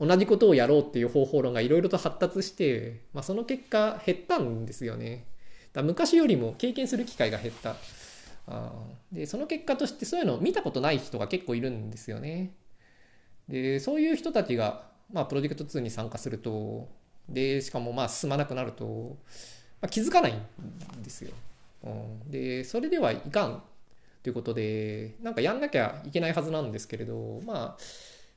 [0.00, 5.24] 同じことをやろうっていう方法論がいろいろと発達して、まあ、その結果減ったんですよね。
[5.72, 7.76] だ昔よりも経験する機会が減った。
[8.50, 8.72] あ
[9.12, 12.52] でその結果としてそういうのを見たことない人が結構いるんですよね。
[13.48, 16.88] でそういう人たちがまあ、プロジェクト2に参加すると、
[17.28, 19.16] で、しかもまあ進まなくなると、
[19.80, 21.32] まあ、気づかないんですよ。
[21.84, 23.62] うん、で、それではいかん
[24.22, 27.82] ということで、なんかやんなきゃいけないはずなんですけれど、まあ、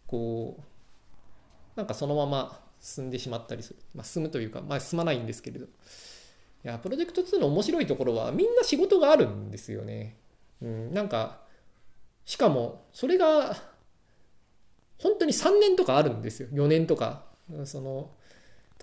[0.07, 0.63] こう、
[1.75, 3.79] なんかそのまま進んでしまったりする。
[3.93, 5.65] まあ、進むというか、まあ、進まないんですけれど。
[5.65, 5.69] い
[6.63, 10.17] や、プロジェクト2の面白いところは、みんな仕事があるんですよね。
[10.61, 11.41] うん、なんか、
[12.25, 13.55] しかも、それが、
[14.97, 16.49] 本当に3年とかあるんですよ。
[16.51, 17.23] 4年とか。
[17.65, 18.11] その、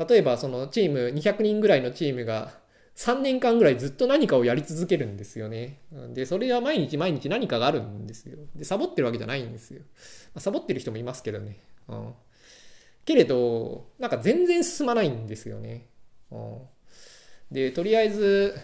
[0.09, 2.53] 例えばそのチーム、200人ぐらいのチームが
[2.97, 5.81] 3年間ぐらいずっと何かをやり続けるんですよね。
[6.15, 8.39] で、それは毎日毎日何かがあるんですよ。
[8.57, 9.81] で、サボってるわけじゃないんですよ。
[10.35, 11.59] まあ、サボってる人もいますけどね。
[11.89, 12.15] うん。
[13.09, 15.87] けれど、なんか全然進まないんですよね。
[16.31, 16.59] うん。
[17.51, 18.55] で、とりあえず、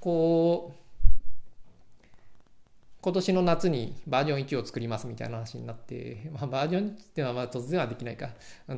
[0.00, 0.80] こう、
[3.02, 8.30] 今年の夏にバージョン1を作りますみたいな話になって、 まあ、バージョンっていうのはまあ突然はできないか。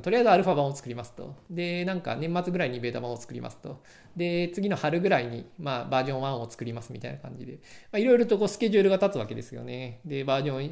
[0.03, 1.37] とりあえずアルファ版を作りますと。
[1.49, 3.85] で、なんか年末ぐらいにベータ版を作りますと。
[4.17, 7.61] で、次の春ぐらいにまあバージョン1を作りますみたいな感じで、
[8.01, 10.01] いろいろとこうスケジュールが立つわけですよね。
[10.05, 10.69] で、バージョ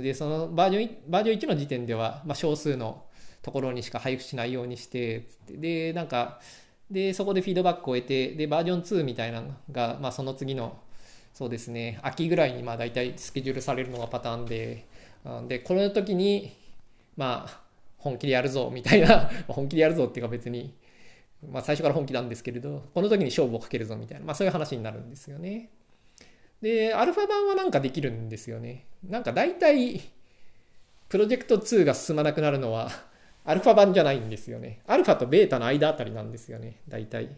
[0.00, 3.04] ン、で、そのバージョン、バージョン1の時点では、まあ、少数の
[3.42, 6.40] ところにしか配布しないようにして、で、なんか、
[6.90, 10.78] で、そこでフィードバックを得て、で、バージョン2みたいなのが、まあ、その次の
[11.34, 14.86] そうですね秋ぐらいにまあ大体スケジュールされるのがパターンで
[15.48, 16.56] でこの時に
[17.16, 17.60] まあ
[17.98, 20.74] 本気でやるぞみたいな 本気でやるぞっていうか別に、
[21.50, 25.70] まあ、最初から本気なんですけれどこの時に勝負をかけるぞみたいな、まあ、そういう話になるんですよね。
[26.60, 28.86] でアルファ版はなんかできるんですよね。
[29.08, 30.00] なんか大体
[31.08, 32.90] プロジェクト2が進まなくなるのは
[33.44, 34.82] アルファ版じゃないんですよね。
[34.86, 37.28] アルファとベータの間あたりなんですよね、大体。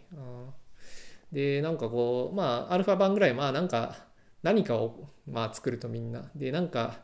[1.33, 3.97] で、なんかこう、まあ、アルファ版ぐらい、まあなんか、
[4.43, 6.31] 何かを、まあ作るとみんな。
[6.35, 7.01] で、なんか、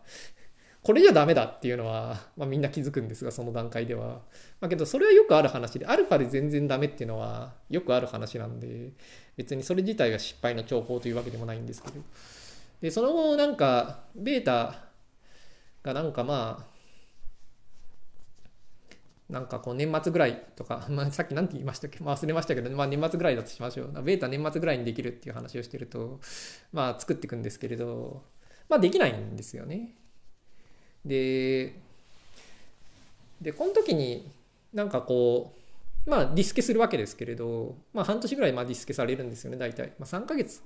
[0.82, 4.22] これじゃダメだっていうのは、まあ、みんな気づくんですが、その段階では。
[4.60, 8.92] まあ、けど、それはよくある話で、アルファで全然ダメっていうのは、よくある話なんで、
[9.36, 12.00] 別にそれ自体が失敗の兆候というわけでもないんですけど。
[12.80, 14.86] で、その後、なんか、ベータ
[15.82, 16.69] がなんかまあ、
[19.30, 24.02] なんかこう年末ぐらいとか、 まあ、さっき何て言いましたっけ、 忘れましたけど、まあ、年末ぐらいだとしましょう。
[24.02, 26.20] ベータ年末ぐらいにできるっていう話をしてると、
[26.72, 28.24] まあ、作っていくんですけれど、
[28.68, 29.94] まあ、できないんですよね。
[31.04, 31.74] で、
[33.40, 34.30] で、この時に
[34.72, 35.54] なんかこ
[36.06, 39.92] う、まあ、ディスケするわけですけれど、まあ、半年ぐらいまあディスケされるんですよね、大体。
[39.98, 40.62] まあ、3ヶ月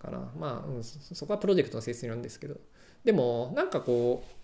[0.00, 0.32] かな。
[0.36, 2.56] まあ、うん、そこはプロジェクトの性質によるんですけど。
[3.04, 4.43] でも、なんかこう、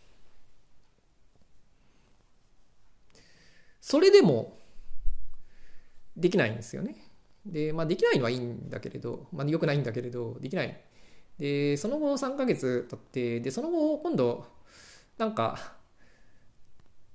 [3.80, 4.58] それでも
[6.16, 6.96] できないんですよね。
[7.46, 10.80] で、まあ、できないのはいいんだけれど、まあ、良くないんだけれど、できない。
[11.38, 14.46] で、その後3ヶ月経って、で、その後今度、
[15.16, 15.80] なんか、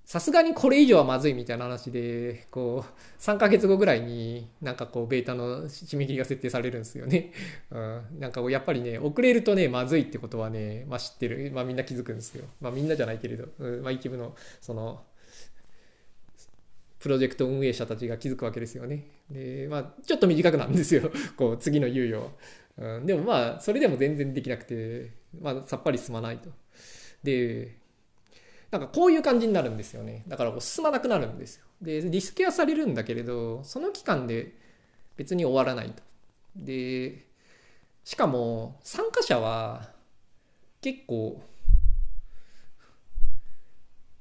[0.05, 7.31] さすがにこれ以上はまずいみたいな話で、こう、3ヶ月後ぐらいになんかこう、ベータの締め切りが設定されるんですよね。
[7.71, 8.19] うん。
[8.19, 11.51] なんかこうやっぱりね、遅れるとね、まずいってことはね、まあ知ってる。
[11.53, 12.45] まあみんな気づくんですよ。
[12.61, 15.03] まあみんなじゃないけれど、うん、まあ一部の、その、
[17.05, 19.05] プロジェクト運営者たちが気づくわけですよね。
[19.29, 21.11] で、まあ、ちょっと短くなんですよ。
[21.37, 22.31] こう、次の猶予は。
[22.77, 26.49] うん、でもまあ、それでも全然できなくて、まあ、さっぱり進まないと。
[27.21, 27.77] で、
[28.71, 30.23] なんかこういう感じになるんですよね。
[30.27, 31.65] だからこう進まなくなるんですよ。
[31.79, 34.55] で、リスケはされるんだけれど、その期間で
[35.15, 36.01] 別に終わらないと。
[36.55, 37.27] で
[38.03, 39.91] しかも参加者は
[40.81, 41.43] 結構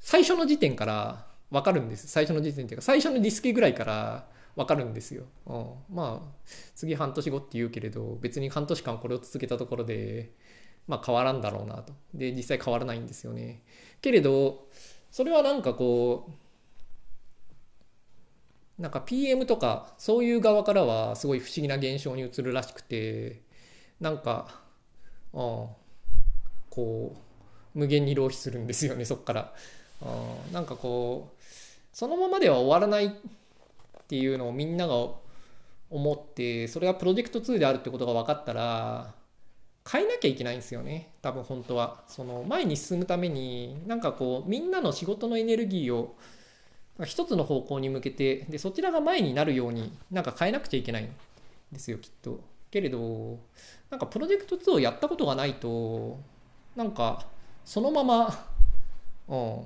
[0.00, 4.26] 最初の時点から分かるんです最初の時点っていうか最初のディスケぐらいから
[4.56, 5.54] 分かるんですよ、う
[5.92, 6.28] ん、まあ
[6.74, 10.32] 次半年後って言うけれど別に半年間これを続けたところで
[10.88, 11.94] まあ変わらんだろうなと。
[12.12, 13.62] で実際変わらないんですよね。
[14.02, 14.68] けれど
[15.10, 16.28] それはなんかこ
[18.78, 23.42] うなんか PM とかそういう側からはすごい不思議な現象に移るらしくて
[24.00, 24.60] なんか、
[25.32, 25.68] うん、
[26.70, 27.16] こ
[27.74, 29.54] う無限に浪費するんですよねそっから。
[30.04, 31.42] うん、なんかこう
[31.92, 33.10] そのままでは終わらないっ
[34.06, 34.94] ていうのをみんなが
[35.90, 39.14] 思ってそれがプロジェクト2であるってことが分かったら
[39.90, 41.10] 変えなきゃいけないんですよね。
[41.20, 42.04] 多分本当は。
[42.08, 46.16] その前に進むためになんかこうみんなの仕事のエネルギーを
[47.04, 51.08] 一つの方向に向けてでそちらが前になるようになんか変えなくちゃいけないん
[51.72, 52.40] ですよきっと。
[52.70, 53.38] けれど
[53.90, 56.18] なんかプロジェクト2をやったことがないと
[56.74, 57.26] なんか
[57.64, 58.48] そのまま
[59.28, 59.64] うん。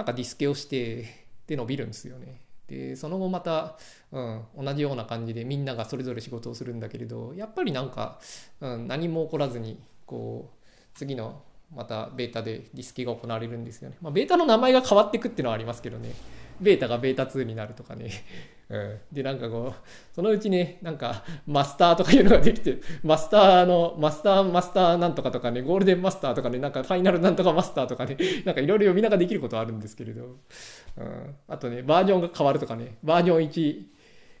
[0.00, 2.40] なんかディスケをしてで伸びるんですよね。
[2.68, 3.76] でその後また、
[4.12, 8.18] うん、同じような感じでみんながそれぞれ仕事をするんだけれどやっぱりなんか、
[8.62, 11.42] うん、何も起こらずにこう次の
[11.74, 13.98] またベータでディスケが行われるんですよね。
[14.00, 16.14] まあ、ベータの名前が変わっていくっていうのはありますけどね。
[16.62, 18.10] ベータがベータ2になるとかね。
[18.70, 28.16] うん、で、なんかこう、そのうちね、なんか、マスターとかいうのができて、マスターの、マスター、マスターなんとかとかね、ゴールデンマスターとかね、なんかファイナルなんとかマスターとかね、
[28.46, 30.36] なんかいろいろ読みながらできることはあるんですけれど、
[30.98, 33.82] うん、あとね、バージョンが変わるとかね、バージョン1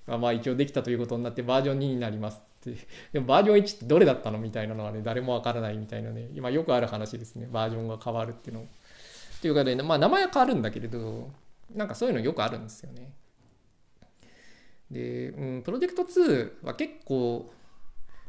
[0.06, 2.76] がまあ一応できたということになって、バージョン2になりますって。
[3.12, 8.66] でもバージョン1ってどれだったのみたいなのはね、誰もわからないみたいなね、今よくある話ですね、バージョンが変わるっていうの。
[9.42, 11.30] というかね、まあ名前は変わるんだけれど、
[11.74, 13.12] なんかそういうのよくあるんですよね。
[14.90, 17.50] で、うん、プロジェクト2は結構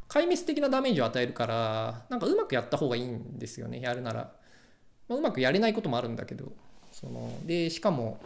[0.08, 4.32] 壊滅的なダメージを与えるからなんかうまくやった方がいいんですよねやるなら、
[5.08, 6.52] まあ、うまくやれないこともあるんだけど
[6.92, 8.20] そのでしかも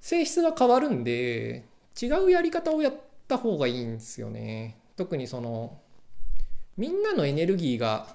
[0.00, 1.64] 性質が変わるんで
[2.00, 2.94] 違うやり方をやっ
[3.26, 4.76] た方がいいんですよね。
[4.96, 5.78] 特にその
[6.76, 8.14] みんなのエネルギーが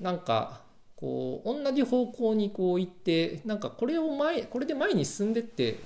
[0.00, 0.62] なんか
[0.96, 5.78] こう同じ方向にこう行ってなんかこれを前これで前に進んでって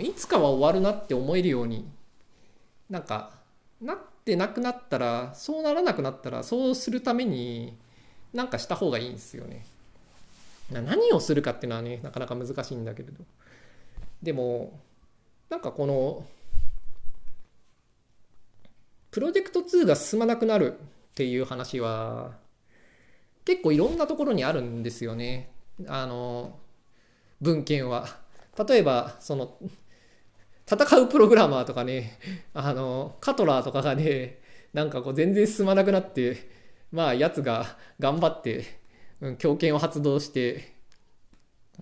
[0.00, 1.88] いつかは終わるなって思えるように
[2.90, 3.30] なんか
[3.80, 7.76] なってなくなったらそうならなくなったらそうするために
[8.32, 9.64] なんかした方がいいんですよね。
[10.70, 13.24] 何をするかっていうのはねなかなか難しいんだけれど
[14.22, 14.78] でも
[15.48, 16.26] なんかこの
[19.10, 20.84] プロジェクト2が進まなくなるっ
[21.14, 22.32] ていう話は
[23.46, 25.50] 結構いろんなところにあるんですよね。
[25.86, 26.58] あの
[27.40, 28.27] 文献は。
[28.66, 29.58] 例えばその
[30.70, 32.18] 戦うプログラマーとかね
[32.54, 34.40] あのカトラーとかがね
[34.72, 36.48] なんかこう全然進まなくなって
[36.92, 38.64] まあやつが頑張って、
[39.20, 40.78] うん、強権を発動して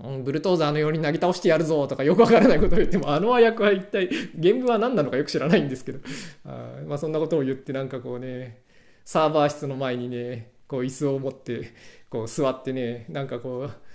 [0.03, 4.11] うん、ブルトーザーのようになぎ倒してやるぞとかよくわからないことを言ってもあの和訳は一体
[4.41, 6.01] 原文は何なのかよく知らないんですけど
[6.45, 8.61] あまあそんなことを言ってなんかこうね
[9.05, 11.73] サーバー室の前にねこう椅子を持って
[12.11, 13.86] こう座ってねなんかこう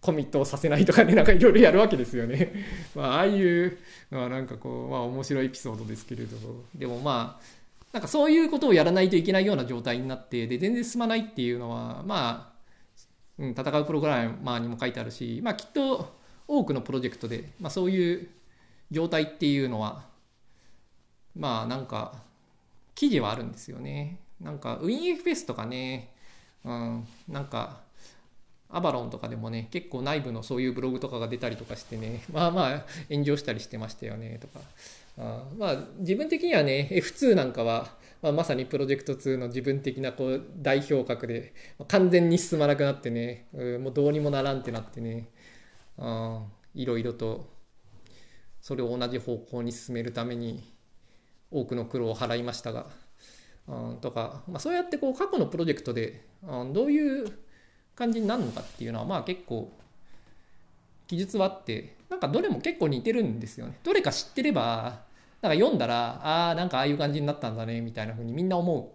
[0.00, 2.52] コミットをさせないとかねなんかいろいろやるわけですよね。
[2.94, 3.78] まあああいう
[4.10, 6.36] のはなんかこうまあ面白いエピソードですけれど
[6.74, 7.58] でもまあ
[7.92, 12.52] なんかそういうことをやらないといけないような状態になってで全然進まないっていうのはま
[13.38, 16.14] あ、うん、戦うプログラマーにも書いてあるしまあきっと
[16.46, 18.28] 多くのプロジェクトで、まあ、そういう
[18.90, 20.04] 状態っていうのは
[21.36, 22.14] まあなんか
[22.94, 24.18] 記事はあるんですよね。
[24.40, 26.12] なんか WinFS とかね、
[26.64, 27.80] うん、なんか
[28.70, 34.60] アバロンとかでもね結構内部のそういうブログとかが出たりとかしてね まあまあ炎上したりしてましたよねとか。
[35.20, 41.54] あまあ自分的にはね F2 なんかは、まあ、まさにプロジェクト2の自分的なこう代表格で
[41.88, 45.28] 完全に進まなくなってねもうどうにもならんってなってね
[45.98, 47.50] あいろいろと
[48.60, 50.72] それを同じ方向に進めるために
[51.50, 52.86] 多くの苦労を払いましたが、
[53.66, 57.38] うん、とか、まあ、そうやってこう過去のプロジェクトで、うん、どういう
[57.98, 59.72] 感じになるのかっていうのはまあ結構
[61.08, 63.78] 記述はあってなんかどれも結構似てるんですよね。
[63.82, 65.00] どれか知ってれば
[65.42, 68.94] なんか読んだらああなんかああいう感じになったんだねみたいな風にみんな思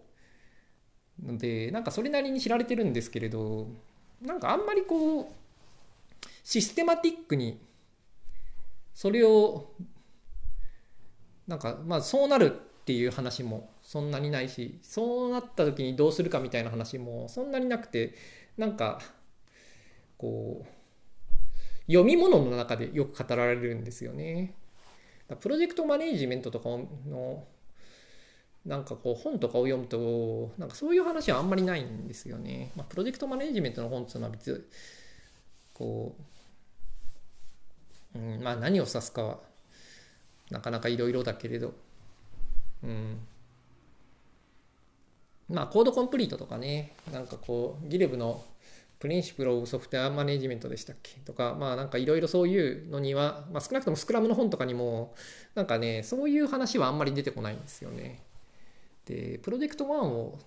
[1.22, 3.68] うのでなんかそれなりに知られてるんですけれど
[4.22, 5.26] なんかあんまりこう
[6.44, 7.60] システマティックに
[8.94, 9.72] それを
[11.48, 18.16] なんかまあそうなるっていう話もそんなにないしそうなった時にどうするかみたいな話もそんなになくて
[18.58, 19.00] なんか
[20.18, 20.74] こう
[21.88, 24.54] 読み物の中でよく語られるんですよね。
[25.40, 27.46] プロジェクトマネージメントとかの
[28.66, 32.72] なんかこう本とかを読むとなんかそういう話はあんまりないんですよね。
[32.76, 34.60] まあ、プロジェクトマネージメントの本っていうのは別に
[35.74, 36.16] こ
[38.16, 39.40] う、うん、まあ何を指すかは
[40.50, 41.74] なかなかいろいろだけれど、
[42.84, 43.18] うん、
[45.50, 48.44] まあ Code Complete とかねなんかこうギルブの
[49.00, 51.20] Principle of Software Management でしたっけ？
[51.26, 55.14] とか、まあなんかいろいろそういうのには、まあ、少なくともスクラムの本とかにも、
[55.56, 58.24] なんかね、そういう話はあんまり出てこないんですよね。
[59.04, 60.40] で、プロジェクト1を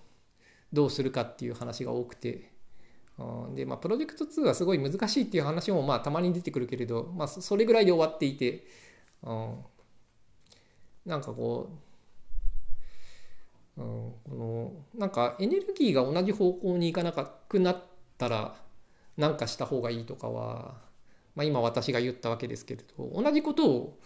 [0.73, 2.49] どうするかっていう話が多くて、
[3.53, 8.65] で、まあ、プロジェクト2はすごい難しいっていう話もまあたまに出てくるけれど、まあ、それぐらいで終わっていて、
[9.21, 9.55] うん、
[11.05, 11.86] なんかこう、
[13.77, 17.83] うん、このなんかエネルギーが同じ方向に行かなくなっ
[18.17, 18.55] たら
[19.17, 20.75] 何かした方がいいとかは、
[21.35, 23.99] まあ、今私が言ったわけですけれど同じことを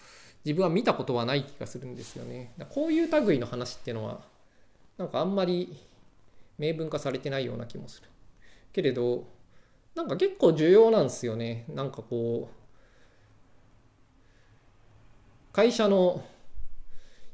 [0.43, 2.53] 自分は見たことはない気がするんですよね。
[2.69, 4.21] こういう類の話っていうのは
[4.97, 5.77] なんかあんまり
[6.57, 8.07] 明文化されてないような気もする。
[8.73, 9.25] けれど
[9.95, 11.65] なんか結構重要なんですよね。
[11.69, 12.55] なんかこう
[15.53, 16.23] 会社の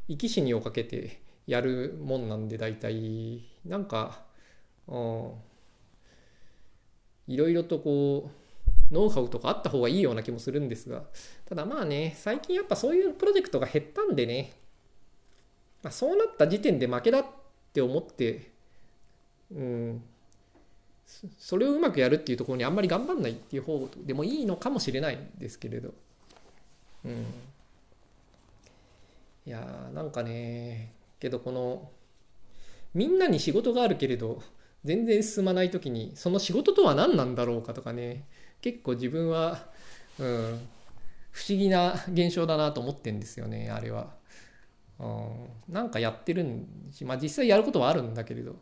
[0.08, 4.22] 生き死にをかけてやるもんなんで大体なんか、
[7.28, 8.30] いろいろとこ
[8.92, 11.04] うノウハウとかあった方がいいような気もするんですが
[11.46, 14.54] ただまあね最近やっぱそういうプロジェクトが減ったんでね、
[15.84, 17.26] まあ、そうなった時点で負けだっ
[17.74, 18.52] て思って
[19.52, 20.04] うん
[21.38, 25.94] それをうまくやるっていうところにあんまり頑張んないっていう方でもいいのかもしれないんですけれど
[27.06, 27.26] うん。
[29.46, 31.90] いやーなんかねけどこの
[32.94, 34.42] みんなに仕事があるけれど
[34.84, 38.26] 全然進まない時にその仕事とは何なんだろうかとかね。
[38.62, 39.68] 結構自分は、
[40.20, 40.68] うん、
[41.32, 44.16] 不思議な現象だなと思ってんですよねあれは、
[45.00, 48.56] うん、なんかやってるんしまあ実際やることはあるんだけれど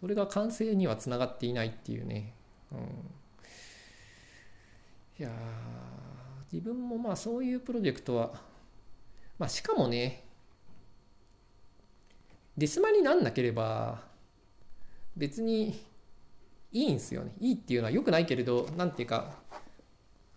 [0.00, 2.34] それが完成にはつながっていないっていうね、
[2.72, 2.78] うん、
[5.18, 5.30] いや
[6.50, 8.32] 自分もまあそういうプロジェクトは
[9.38, 10.24] まあしかもね
[12.58, 14.00] デスマになんなければ
[15.16, 15.80] 別に
[16.72, 17.32] いいんすよね。
[17.38, 19.36] いいっていうのは良くないけれど何ていうか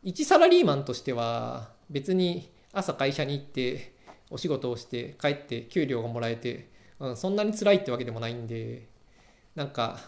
[0.03, 3.95] 一サラリーマンとしては別に朝会社に行って
[4.29, 6.69] お仕事をして帰って給料がもらえて、
[6.99, 8.87] うん、そんなに辛いってわけでもないんで
[9.55, 9.99] なんか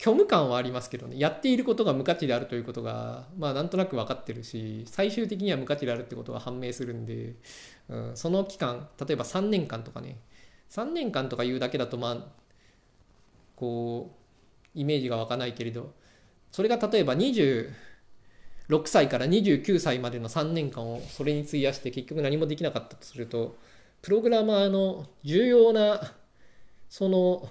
[0.00, 1.18] 虚無感はありますけどね。
[1.18, 7.34] やっていることが無価値であるということがまあなんとなく分かってるし最終的には無価値であるってことが判明するんで、
[7.88, 10.18] うん、その期間例えば3年間とかね
[10.70, 12.26] 3年間とか言うだけだとまあ
[13.56, 14.14] こ
[14.74, 15.92] うイメージが湧かないけれど
[16.52, 17.72] それが例えば26
[18.84, 23.56] 歳から29歳までの3年間をそれに費やして結局何もできなかったとすると
[24.02, 26.00] プログラマーの重要な
[26.88, 27.48] その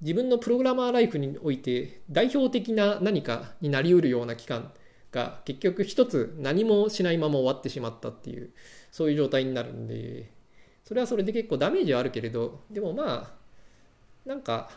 [0.00, 4.72] 自分のプログラマーライフにおいて代表的な何かになりうるような期間
[5.12, 8.50] が結局一つ何もしないまま終わってしまったっていう
[8.90, 10.32] そういう状態になるんで
[10.92, 13.32] それはそれで結構ダメージはあるけれどでもま
[14.26, 14.68] あなんか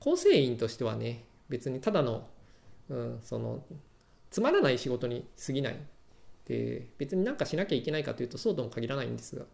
[0.00, 2.26] 構成員としてはね別にただの,、
[2.88, 3.62] うん、その
[4.28, 5.76] つまらない仕事に過ぎない。
[6.46, 9.44] で別になんかしなきゃいけないかというとそうとも限らないんですが、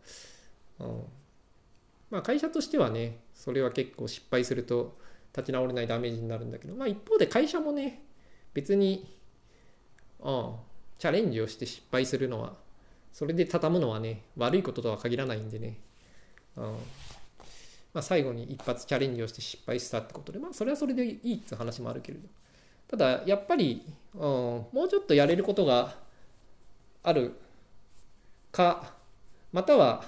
[0.81, 1.03] うん、
[2.09, 4.97] まあ会社としてはねそれは結構失敗すると
[5.37, 6.75] 立ち直れないダメージになるんだけど。
[6.75, 8.01] まあ一方で会社もね
[8.55, 9.15] 別に、
[10.21, 10.55] うん、
[10.97, 12.64] チャレンジをして失敗するのは
[13.15, 15.79] それで畳むのはね悪いこととは限らないんでね、
[16.57, 16.65] うん。
[17.95, 22.29] まあ、最後に一発チャレンジをして失敗したってことでまあそれはそれでいいって話もあるけれど。
[22.89, 23.83] ただやっぱり、
[24.15, 25.95] うん、もうちょっとやれることが
[27.05, 27.39] ある
[28.51, 28.95] か
[29.53, 30.05] または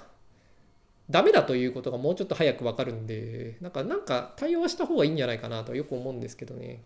[1.09, 6.83] ダメだということがもうちょっと早く分かるんでなんかなんか対応はした方がいいんじゃないかなとよく思うんですけどね。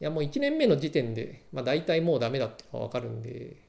[0.00, 3.63] いやもう1年目の時点で、まあ、大体もうダメだってのは分かるんで。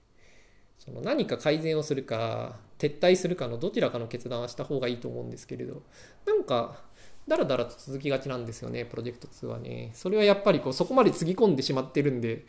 [0.78, 5.84] その何か改善をするか撤退するかのどちらかの決断はした方がいいと思うんですけれど
[6.26, 6.84] なんか
[7.28, 9.92] だらだらと続きがちなんですよねプロジェクト2はね。
[9.96, 12.46] それはやっぱりこうそこまでつぎ込んでしまってるんで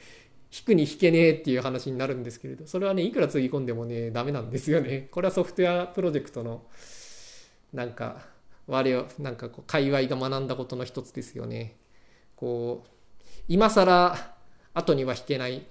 [0.53, 5.09] 引くに引けねえっていう話になるんですけれどそれはねいくらつぎ込んでもねダメなんですよね。
[5.11, 6.65] これはソフトウェアプロジェクトの
[7.73, 8.27] なんか
[8.67, 11.77] 我々なんかこう界隈が学んだことの一つですよね。
[12.35, 12.89] こう
[13.49, 14.17] 今更
[14.75, 15.67] 後には引けない。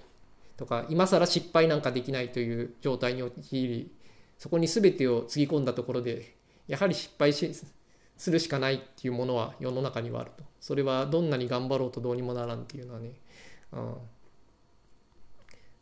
[0.56, 3.92] とか今更失敗なんかできないという状態に陥り
[4.38, 6.34] そこに全てをつぎ込んだところで
[6.66, 7.52] やはり失敗し
[8.16, 13.12] するしかないっていうものは世の中にはあるとそれはどんなに頑張ろうとどうにもならんっていうのはね、
[13.72, 13.94] うん、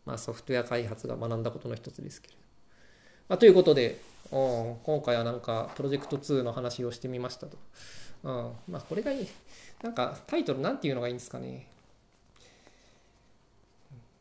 [0.05, 2.41] まあ、ソフトウェア開発が学んだことの一つですけれど。
[3.29, 3.99] まあ、ということで、
[4.31, 7.57] うん、今回はなんかプロジェクト2の話をしてみましたと。
[8.25, 9.29] うん、まあこれがいい。
[9.83, 11.69] なんかタイトルなんていうのがいいんですかね。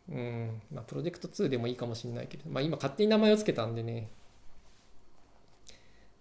[0.10, 4.10] うん、まあプロジェクト2でもいいかもしれないけど、まあ今勝手に名前を付けたんでね。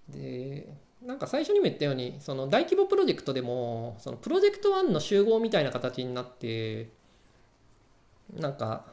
[0.09, 0.69] で、
[1.03, 6.91] なんか最初にも言ったように、その大規模プロジェクトでも、そのプロジェクト1の集合みたいな形になって、
[8.35, 8.87] なんか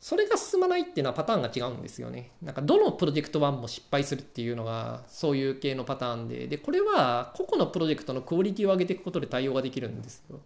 [0.00, 2.30] それが進まないっていうのはパターンが違うんですよね。
[2.40, 10.40] なんかどのプロジェクト1も失敗するっていうのがそういう系のパターンで、で、これは個々のプロジェクトのクオリティを上げていくことで対応ができるんですよ。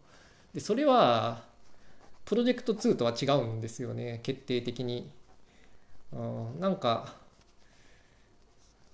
[0.55, 1.43] で、それは
[2.25, 5.11] プロジェクト2とは違うんですよね、決定的に。
[6.13, 6.17] う
[6.57, 7.17] ん、なんか、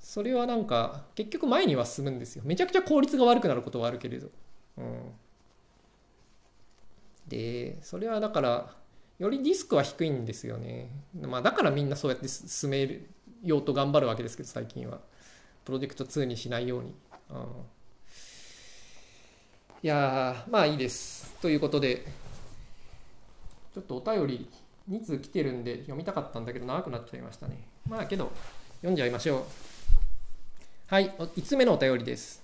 [0.00, 2.42] それはなんか結局前には進むんですよ。
[2.46, 4.30] めちゃくちゃ効率が悪くなることはあるけれど。
[4.78, 5.12] うん、
[7.26, 8.74] で、それはだから、
[9.18, 10.90] よりリスクは低いんですよね。
[11.20, 13.00] まあ、だからみんなそうやって進め
[13.42, 15.00] ようと頑張るわけですけど、最近は。
[15.64, 16.94] プロジェクト2にしないように。
[17.28, 17.36] うん、
[19.82, 21.36] いやまあいいです。
[21.42, 22.06] ということで、
[23.78, 24.50] ちょっとお便り
[24.90, 27.68] 2通来てるんで読みたかったんだけど長くなっちゃいましたね。
[27.88, 28.32] まあけど、
[28.78, 29.42] 読んじゃいましょう。
[30.88, 32.42] はい、5つ目のお便りです。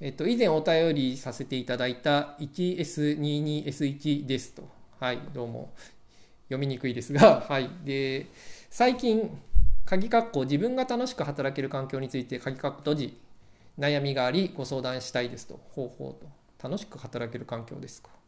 [0.00, 4.66] えっと、以前お便りさせていただいた 1S22S1 ですと。
[4.98, 5.74] はい、どうも。
[6.44, 7.68] 読みにくいですが、 はい。
[7.84, 8.26] で、
[8.70, 9.38] 最近、
[9.84, 13.20] 鍵括弧自分が楽しく働ける環境について鍵括弧閉じ、
[13.78, 15.60] 悩みがありご相談したいですと。
[15.72, 16.26] 方法と。
[16.66, 18.21] 楽しく働ける環境ですか。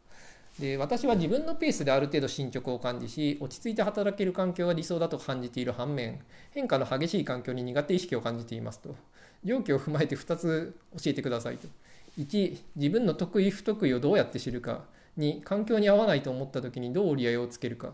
[0.59, 8.95] で私は自分のペースである程度進捗を感じし落ち着いて働ける環境が理想だと感じている反面変化の激しい環境に苦手意識を感じていますと。
[9.43, 11.67] 状況を踏まえて2つ教えてくださいと。
[12.17, 14.85] 1自分の得意不得意をどうやって知るか。
[15.17, 17.93] に環境に合わないと思った時にどう折り合いをつけるか。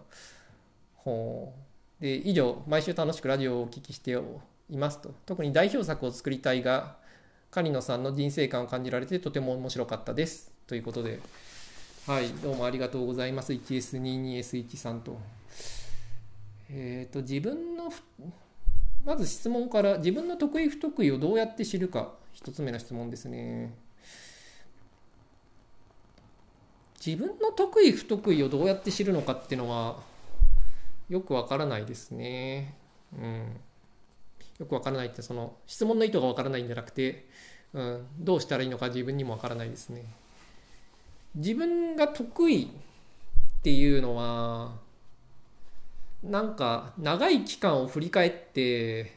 [0.95, 1.53] ほ
[1.99, 2.03] う。
[2.03, 4.17] で以上毎週楽しくラジオをお聞きして
[4.69, 5.13] いますと。
[5.25, 6.97] 特に代表作を作りたいが
[7.49, 10.51] 狩野さんの人生観を感じられてとても面白かったです。
[10.67, 11.19] ということで
[12.07, 15.19] はいどうもありがとうございます 1S22S1 さんと
[16.69, 17.93] えっ、ー、と自分の
[19.05, 23.71] まず質問から自分の得意不得意をどうやって知るか一つ目の質問ですね
[27.05, 29.97] 自分の得意不得意をどうやって知るのかっていうのは
[31.07, 32.75] よくわからないですね。
[33.19, 33.59] うん。
[34.59, 37.27] よくわからないってその質問の意図がわからないんじゃなくて、
[37.73, 40.05] うん、どうしたらいいのか自分にもわからないですね。
[41.35, 42.67] 自分が得意っ
[43.63, 44.73] ていうのは
[46.23, 49.15] なんか長い期間を振り返って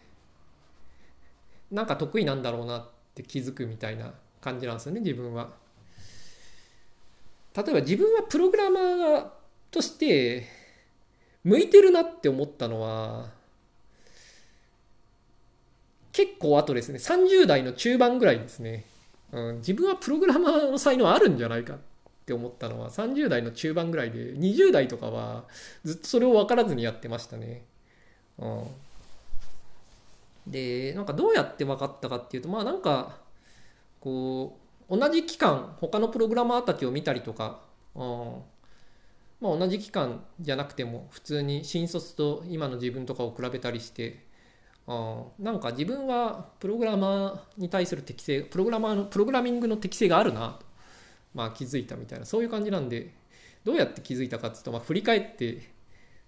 [1.71, 5.51] なんか得意なんだろうなって気づくみたいな感じなんですよね自分は。
[7.57, 9.27] 例えば自分はプログラマー
[9.71, 10.47] として
[11.45, 13.29] 向いてるなって思ったのは
[16.13, 16.99] 結構後ですね。
[16.99, 18.85] 30代の中盤ぐらいですね、
[19.33, 21.79] うん、自分はプログラマーの才能あるんじゃないかっ
[22.25, 25.45] って思ったのは30代の中盤ぐらいで20代とかは
[25.85, 27.65] ずっとそれを分からずにやってましたね、
[28.39, 28.65] うん、
[30.47, 33.19] でなんかどうやって分かったかっていうとまあなんか
[34.01, 34.59] こ
[34.89, 37.61] う同じ期間他のプログラマーたちを見たりとか、
[37.95, 38.35] うん。
[39.41, 44.25] まあ、同じ期間じゃなくても普通に新卒と今の自分とかを比べたりして、
[44.87, 50.59] うん、なんか自分はプログラマーに対する適性プログラマーのプログラミングの適性があるな。
[50.59, 50.67] と、
[51.35, 53.13] まあ、気づいたみたいなそういう感じなんで
[53.65, 55.63] どうやって気づいたかっていうと、まあ、振り返って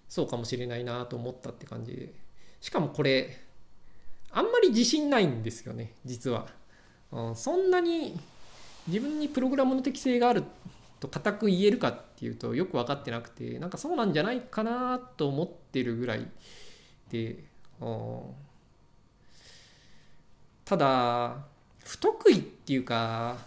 [0.09, 2.13] そうかもしれないなと思ったって感じで
[2.61, 3.37] しかもこれ
[4.31, 6.47] あんまり自信ないんですよね実は、
[7.11, 8.19] うん、そんなに
[8.87, 10.43] 自分にプログラムの適性がある
[10.99, 16.27] と固く言えるかっていうとよく分かってなくてなんかそうなんじゃないかなと思ってるぐらい
[17.09, 17.43] で
[20.65, 21.37] ただ
[21.83, 23.37] 不得意っていうか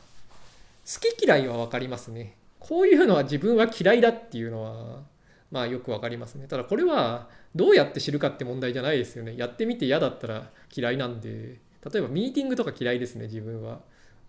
[0.93, 5.03] 好き嫌いは分かりますねこういうのは自分は嫌いだっていうのは
[5.51, 11.61] まあよく分かりますねただこれはどうやって知るかって問題じゃないですよねやってみて嫌だったら嫌いなんで
[11.93, 13.81] 例えばミーティングとか嫌いですね自分は。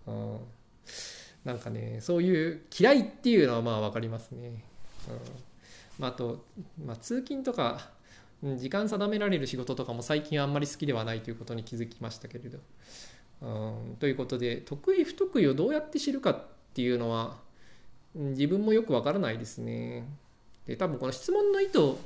[0.07, 0.37] うん
[1.43, 4.63] なんかねそういう嫌いっていうのはまあ分かりますね。
[5.99, 6.45] うんあ、あと、
[6.83, 7.89] まあ、通勤とか
[8.43, 12.59] 時間定められる仕事とかも最近あんまり好きではないということに気づきましたけれど。
[13.99, 17.37] ということで得意不得意をどうやって知るかっていうのは
[18.13, 20.05] 自分もよくわからないですね。
[20.67, 21.97] で多分この質問の意図を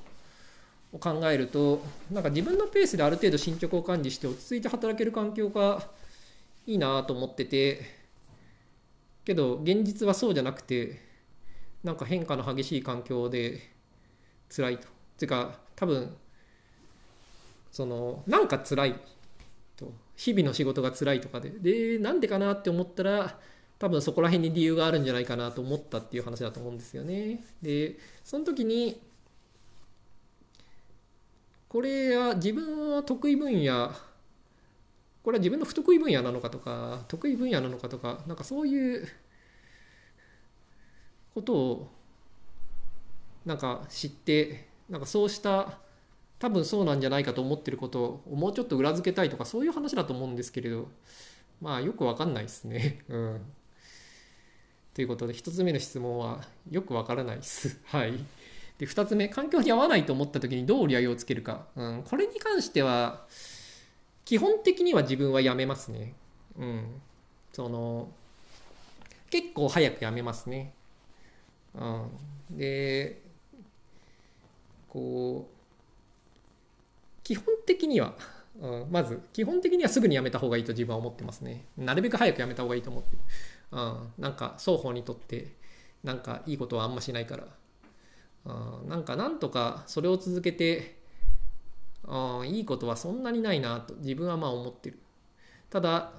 [0.99, 5.89] 考えるとなんか自分のペースである程度進捗を管理して落ち着いて働ける環境が
[6.65, 7.81] いいなと思ってて
[9.25, 11.01] けど現実はそうじゃなくて
[11.83, 13.59] なんか変化の激しい環境で
[14.49, 16.15] 辛いとていうか多分
[17.71, 18.95] そのなんか辛い
[19.77, 23.39] と日々の仕事が辛いとかででなんでかなって思ったら
[23.77, 27.43] 多分そこら辺に理由があるんじゃないかなと思ったっていう話だと思うんですよね。
[27.61, 29.01] でその時に
[31.67, 33.91] これは自分は得意分野
[35.23, 39.07] これは自分の不得意分野なのかとか得意分野なのかとかなんかそういう
[41.33, 41.91] ことを
[43.45, 45.79] なんか知ってなんかそうした
[46.39, 50.89] 多分そうなんじゃないかと思ってることをもうちょっと裏付けたいとかそういう話だと思うんですけれど
[51.61, 53.03] まあよくわかんないですね。
[53.09, 53.41] うん。
[54.93, 57.79] ということで1つ目の質問はよくわからないです。
[57.87, 58.13] はい。
[58.77, 61.67] で2つ目環境に合わないと思った時にどう売り上げをつけるか。
[61.75, 63.25] うん、これに関しては
[64.25, 66.13] 基本的には自分はやめますね。
[66.57, 67.01] うん。
[67.53, 68.09] その
[69.29, 70.73] 結構早くやめますね。
[71.73, 72.09] うん。
[72.57, 73.21] で
[74.89, 75.54] こう
[77.25, 78.15] 基本的には、
[78.61, 81.65] うん、まず基本的にはすぐにやめた方がいいと自分は思ってますね。
[81.75, 83.19] なるべく早くやめた方がいいと思ってる、
[83.71, 85.53] うん、なんか双方にとって
[86.03, 87.47] なんかいいことはあんましないから、
[88.45, 91.01] うん、なんかなんとかそれを続けて、
[92.07, 94.99] うん、いいことはそんなにないなと自分はまあ思ってる。
[95.69, 96.13] ただ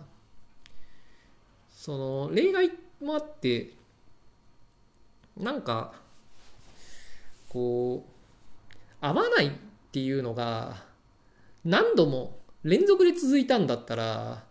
[1.70, 3.70] その例外もあって
[5.36, 5.94] なんか
[7.48, 9.50] こう合わないっ
[9.92, 10.85] ていうのが
[11.66, 14.44] 何度も連続で続いたんだったら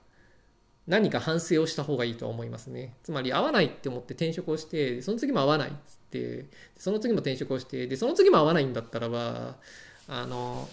[0.87, 2.93] 何か反省をした方がいいとは思いますね。
[3.03, 6.45] つまり合わないって思って転職をして、その次も合わないっつって、
[6.77, 9.55] その次も転職をして、で、その次も合わないんだったらば、
[10.07, 10.69] あの、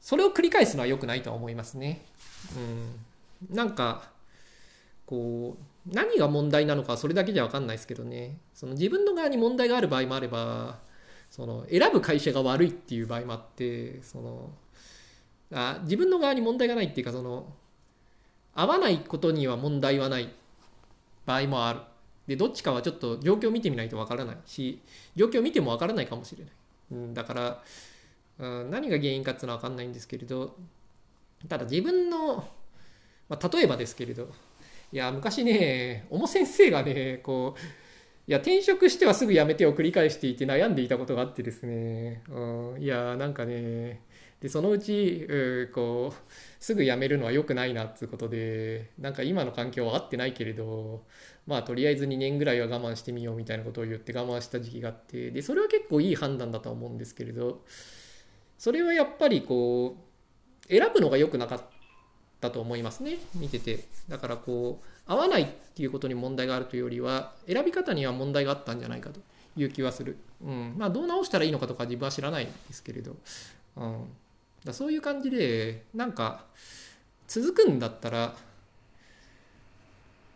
[0.00, 2.02] それを繰り返すのは良くないとは思いますね。
[2.56, 3.56] うん。
[3.56, 4.10] なんか、
[5.06, 8.38] こう、何が問題なのかそれだけじゃ分かんないですけどね。
[8.54, 10.78] その自分の側に問題がある場合もあれば、
[11.30, 14.50] その選ぶ会社が悪いっていう場合もあって、その、
[15.52, 17.52] あ自分の側に問題がないっていうかその
[18.54, 20.30] 合わないことには問題はない。
[21.26, 21.80] 場合もある。
[22.26, 24.80] でどっちかはちょっと状況を見てみないとわからないし
[25.16, 26.52] 状況を見てもわからないかもしれない、
[26.92, 27.62] うん、だから、
[28.38, 30.54] うん、何が原因かっていうのは分かんないんですけれど
[31.48, 32.48] ただ自分の、
[33.28, 34.28] まあ、例えばですけれど
[34.92, 37.60] いや昔ね小野先生がねこう
[38.30, 44.02] いや転職してはすぐ辞めてを繰り返していて悩んでいたことがあってですね、うん、いやなんかね
[44.40, 51.04] でそのうちうこうすぐ辞めるのは良くないなっていうことでなんか今の環境は合ってないけれど
[51.46, 57.60] まあとりあえず2年ぐらいは我慢してみようみたいなことを言って我慢した時期があってでそれは結構いい判断だとは思うんですけれど
[58.58, 59.96] それはやっぱりこ
[60.66, 61.60] う選ぶのが良くなかっ
[62.40, 63.80] たと思いますね見てて。
[64.10, 69.20] だからこう合わないっていうことに問題があるというよりは選び方には問題があったんじゃないかと
[69.56, 73.16] いう気はする、うん、まあどう直したらいいのかとか自分は知らないですけれど、
[73.76, 74.04] うん、
[74.64, 76.44] だそういう感じでなんか
[77.26, 78.34] 続くんだったら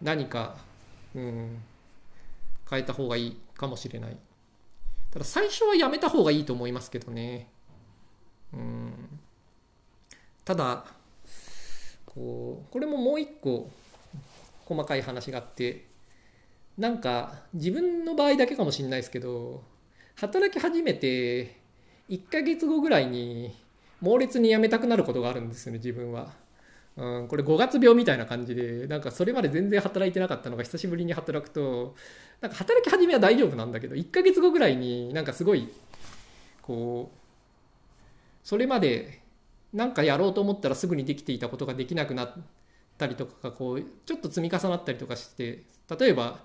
[0.01, 0.57] 何か、
[1.15, 1.63] うん、
[2.69, 4.17] 変えた方がいいかもしれない。
[5.11, 7.49] ただ最初はやめた方がいいと思いますけどね。
[8.53, 8.93] うん、
[10.45, 10.85] ただ
[12.07, 13.71] こうこれももう一個
[14.65, 15.87] 細かい話があって
[16.79, 19.63] なんか自分の場合だけかもしれないですけど
[20.17, 21.57] 働き始めて
[22.09, 23.55] 1ヶ月後ぐらいに
[24.05, 26.33] 猛烈に辞めたくなることがあるんですよね自分は。
[26.97, 31.97] うん、これ5月病みたいな感じでなんかそれまで全然働いてなかったのが久しぶりに働くと
[32.41, 35.69] なんか働き始めは大丈夫なんだけど1ヶ月後ぐらいになんかすごい
[36.63, 37.19] こう
[38.45, 39.23] それまで
[39.73, 42.33] なんかやろうと思ったらすぐにできていたことができなくなっ
[42.97, 45.65] たりとかがこうちょっと積み重なったりとかして
[45.99, 46.39] 例えば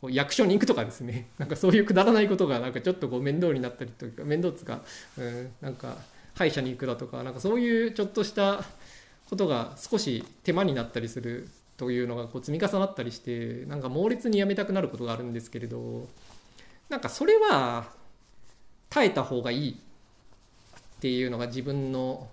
[0.00, 4.82] こう役所に行くとかですね なんかそういうくだらないことがなんかちょっとこう面倒になったりとか面倒つか、
[5.18, 5.98] うん、なんか
[6.34, 8.64] 歯医者に行くだとかなんかそういうちょっとした
[9.28, 16.08] ことが少し手間になったりするというのがこう積み重なったりしてなんか猛烈にやめたくなることがあるんですけれど
[16.88, 17.86] なんかそれは
[18.90, 19.74] 耐えた方がいいっ
[21.00, 22.28] ていうのが自分の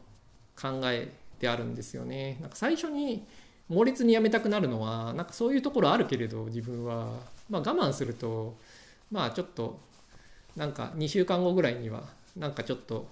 [0.60, 2.38] 考えであるんですよね。
[2.42, 3.26] なんか最初に
[3.70, 7.08] 猛烈にやめたくなるのはなんかそういうところあるけれど自分は、
[7.50, 8.58] まあ、我慢すると
[9.12, 9.80] まあちょっと
[10.56, 12.04] なんか2週間後ぐらいには
[12.36, 13.08] なんかちょっと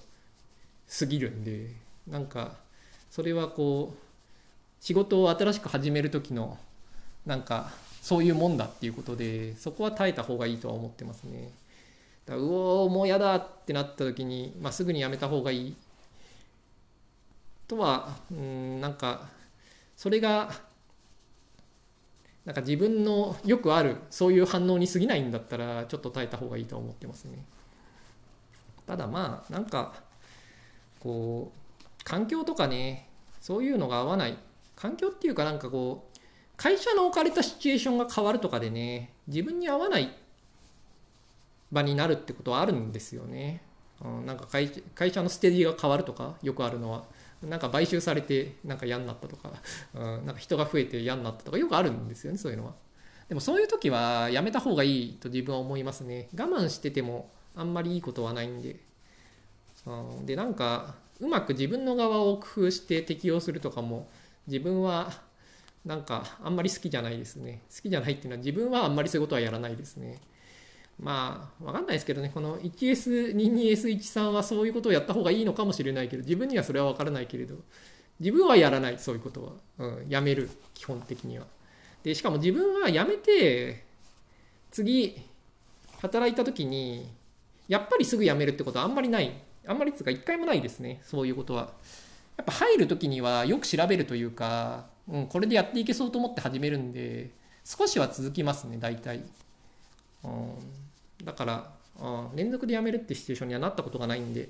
[0.88, 1.72] 過ぎるんで
[2.08, 2.56] なんか
[3.10, 4.06] それはこう
[4.84, 6.58] 仕事を新しく始める時の
[7.26, 7.72] なんか
[8.02, 11.52] そういうもんだっていうことでそこは耐えた方がいいとは思ってますね。
[12.26, 15.76] だうおもうやだってなった時に、まあ、すぐにやめた方がいい
[17.68, 19.28] とはうんなんか
[19.96, 20.52] それが
[22.46, 27.44] なんか自分のよくあるそういう反応に過ぎないんだったらちょっと耐えた方がいいと思ってますね。
[28.86, 30.05] ただまあなんか
[31.06, 33.08] こう環境とかね
[33.40, 34.40] そういうのが合わない
[34.76, 36.20] 環境っていうかなんかこう
[36.58, 40.18] 会社の置かれたシチュエーションが変わるとかでね自分に合わない
[41.72, 43.62] 場になるってことはあるんですよね。
[44.04, 47.06] うん、なんか会会社のステージが変わるとかよくあるのは
[47.44, 49.52] なんか買収されてなんか嫌になったとか、
[49.94, 52.74] うん、なんか人が増えて嫌になったとかよくあるんですよねそういうのは。
[53.30, 56.30] でもそういう時はやめた方がいいと自分は思いますね。
[56.36, 58.85] 我慢しててもあんまりいいことはないんで。
[59.86, 64.10] うん、でなんかうまく自分の側を工夫して適用するとかも
[64.48, 65.12] 自分は
[65.86, 67.62] なんかあんまり好きじゃないですね。
[67.74, 70.20] 好きじゃないっていうのは自分はあんまりそういうことはやらないですね。
[71.00, 77.56] まあ、わかんないですけどね、この 1S22S13 はそういうことをやった方がいいのかもしれないけど、自分にはそれはわからないけれど、
[78.20, 79.44] 自分はやらない、そういうこと
[79.78, 79.88] は。
[79.88, 81.46] うん、やめる、基本的には。
[82.02, 83.84] で、しかも自分はやめて、
[84.72, 85.18] 次、
[86.02, 87.10] 働いた時に、
[87.68, 89.34] やっぱりすぐ辞めるってことはあんまりない。
[89.68, 91.74] あんまりつか一回もないですね、そういうことは。
[92.38, 97.30] やっぱ入る時にはよく調べるというか、うん、これでやっていけそうと思って始めるんで、
[97.64, 99.22] 少しは続きますね、大体。
[100.24, 104.50] うん、だから、うん、連続で辞めるってシチュエーションにはなったことがないんで、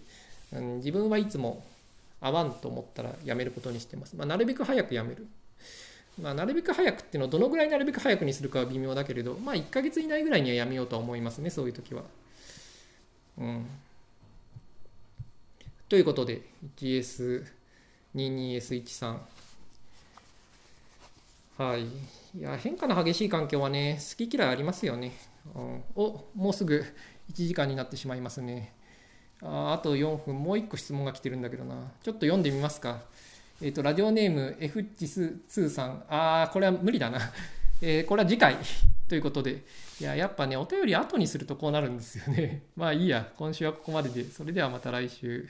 [0.54, 1.64] うん、自分はいつも
[2.22, 4.16] 合わんと思ったら辞めることにしてます。
[4.16, 5.28] まあ、なるべく早く辞める。
[6.22, 12.04] まあ、なるべく早くっていうのはどのぐらいなるべく早くにするかは微妙だけれど、まあ、1ヶ月以内ぐらいにはやめようとは思いますね、そういう時は。
[13.38, 13.66] うん。
[15.88, 16.42] ということで、
[16.78, 19.18] 1S22S13。
[21.58, 21.84] はい。
[21.84, 21.88] い
[22.42, 25.14] や、変化の激しい環境はね、好き嫌いありますよね。
[25.56, 26.84] うん、お、もうすぐ
[27.32, 28.74] 1時間になってしまいますね。
[29.42, 31.92] ああと4分、もう1個質問が来てるんだけどな。
[32.04, 33.04] ちょっと読んでみますか。
[33.62, 36.04] えっ、ー、と、ラジオネーム F チス2さん。
[36.10, 37.20] ああ、これは無理だな。
[37.82, 38.58] えー、これは次回
[39.08, 39.64] ということで。
[40.02, 42.64] いや、やっぱね、お便り後にするとこうなるんですよね。
[42.76, 44.30] まあいいや、今週はここまでで。
[44.30, 45.48] それではまた来週。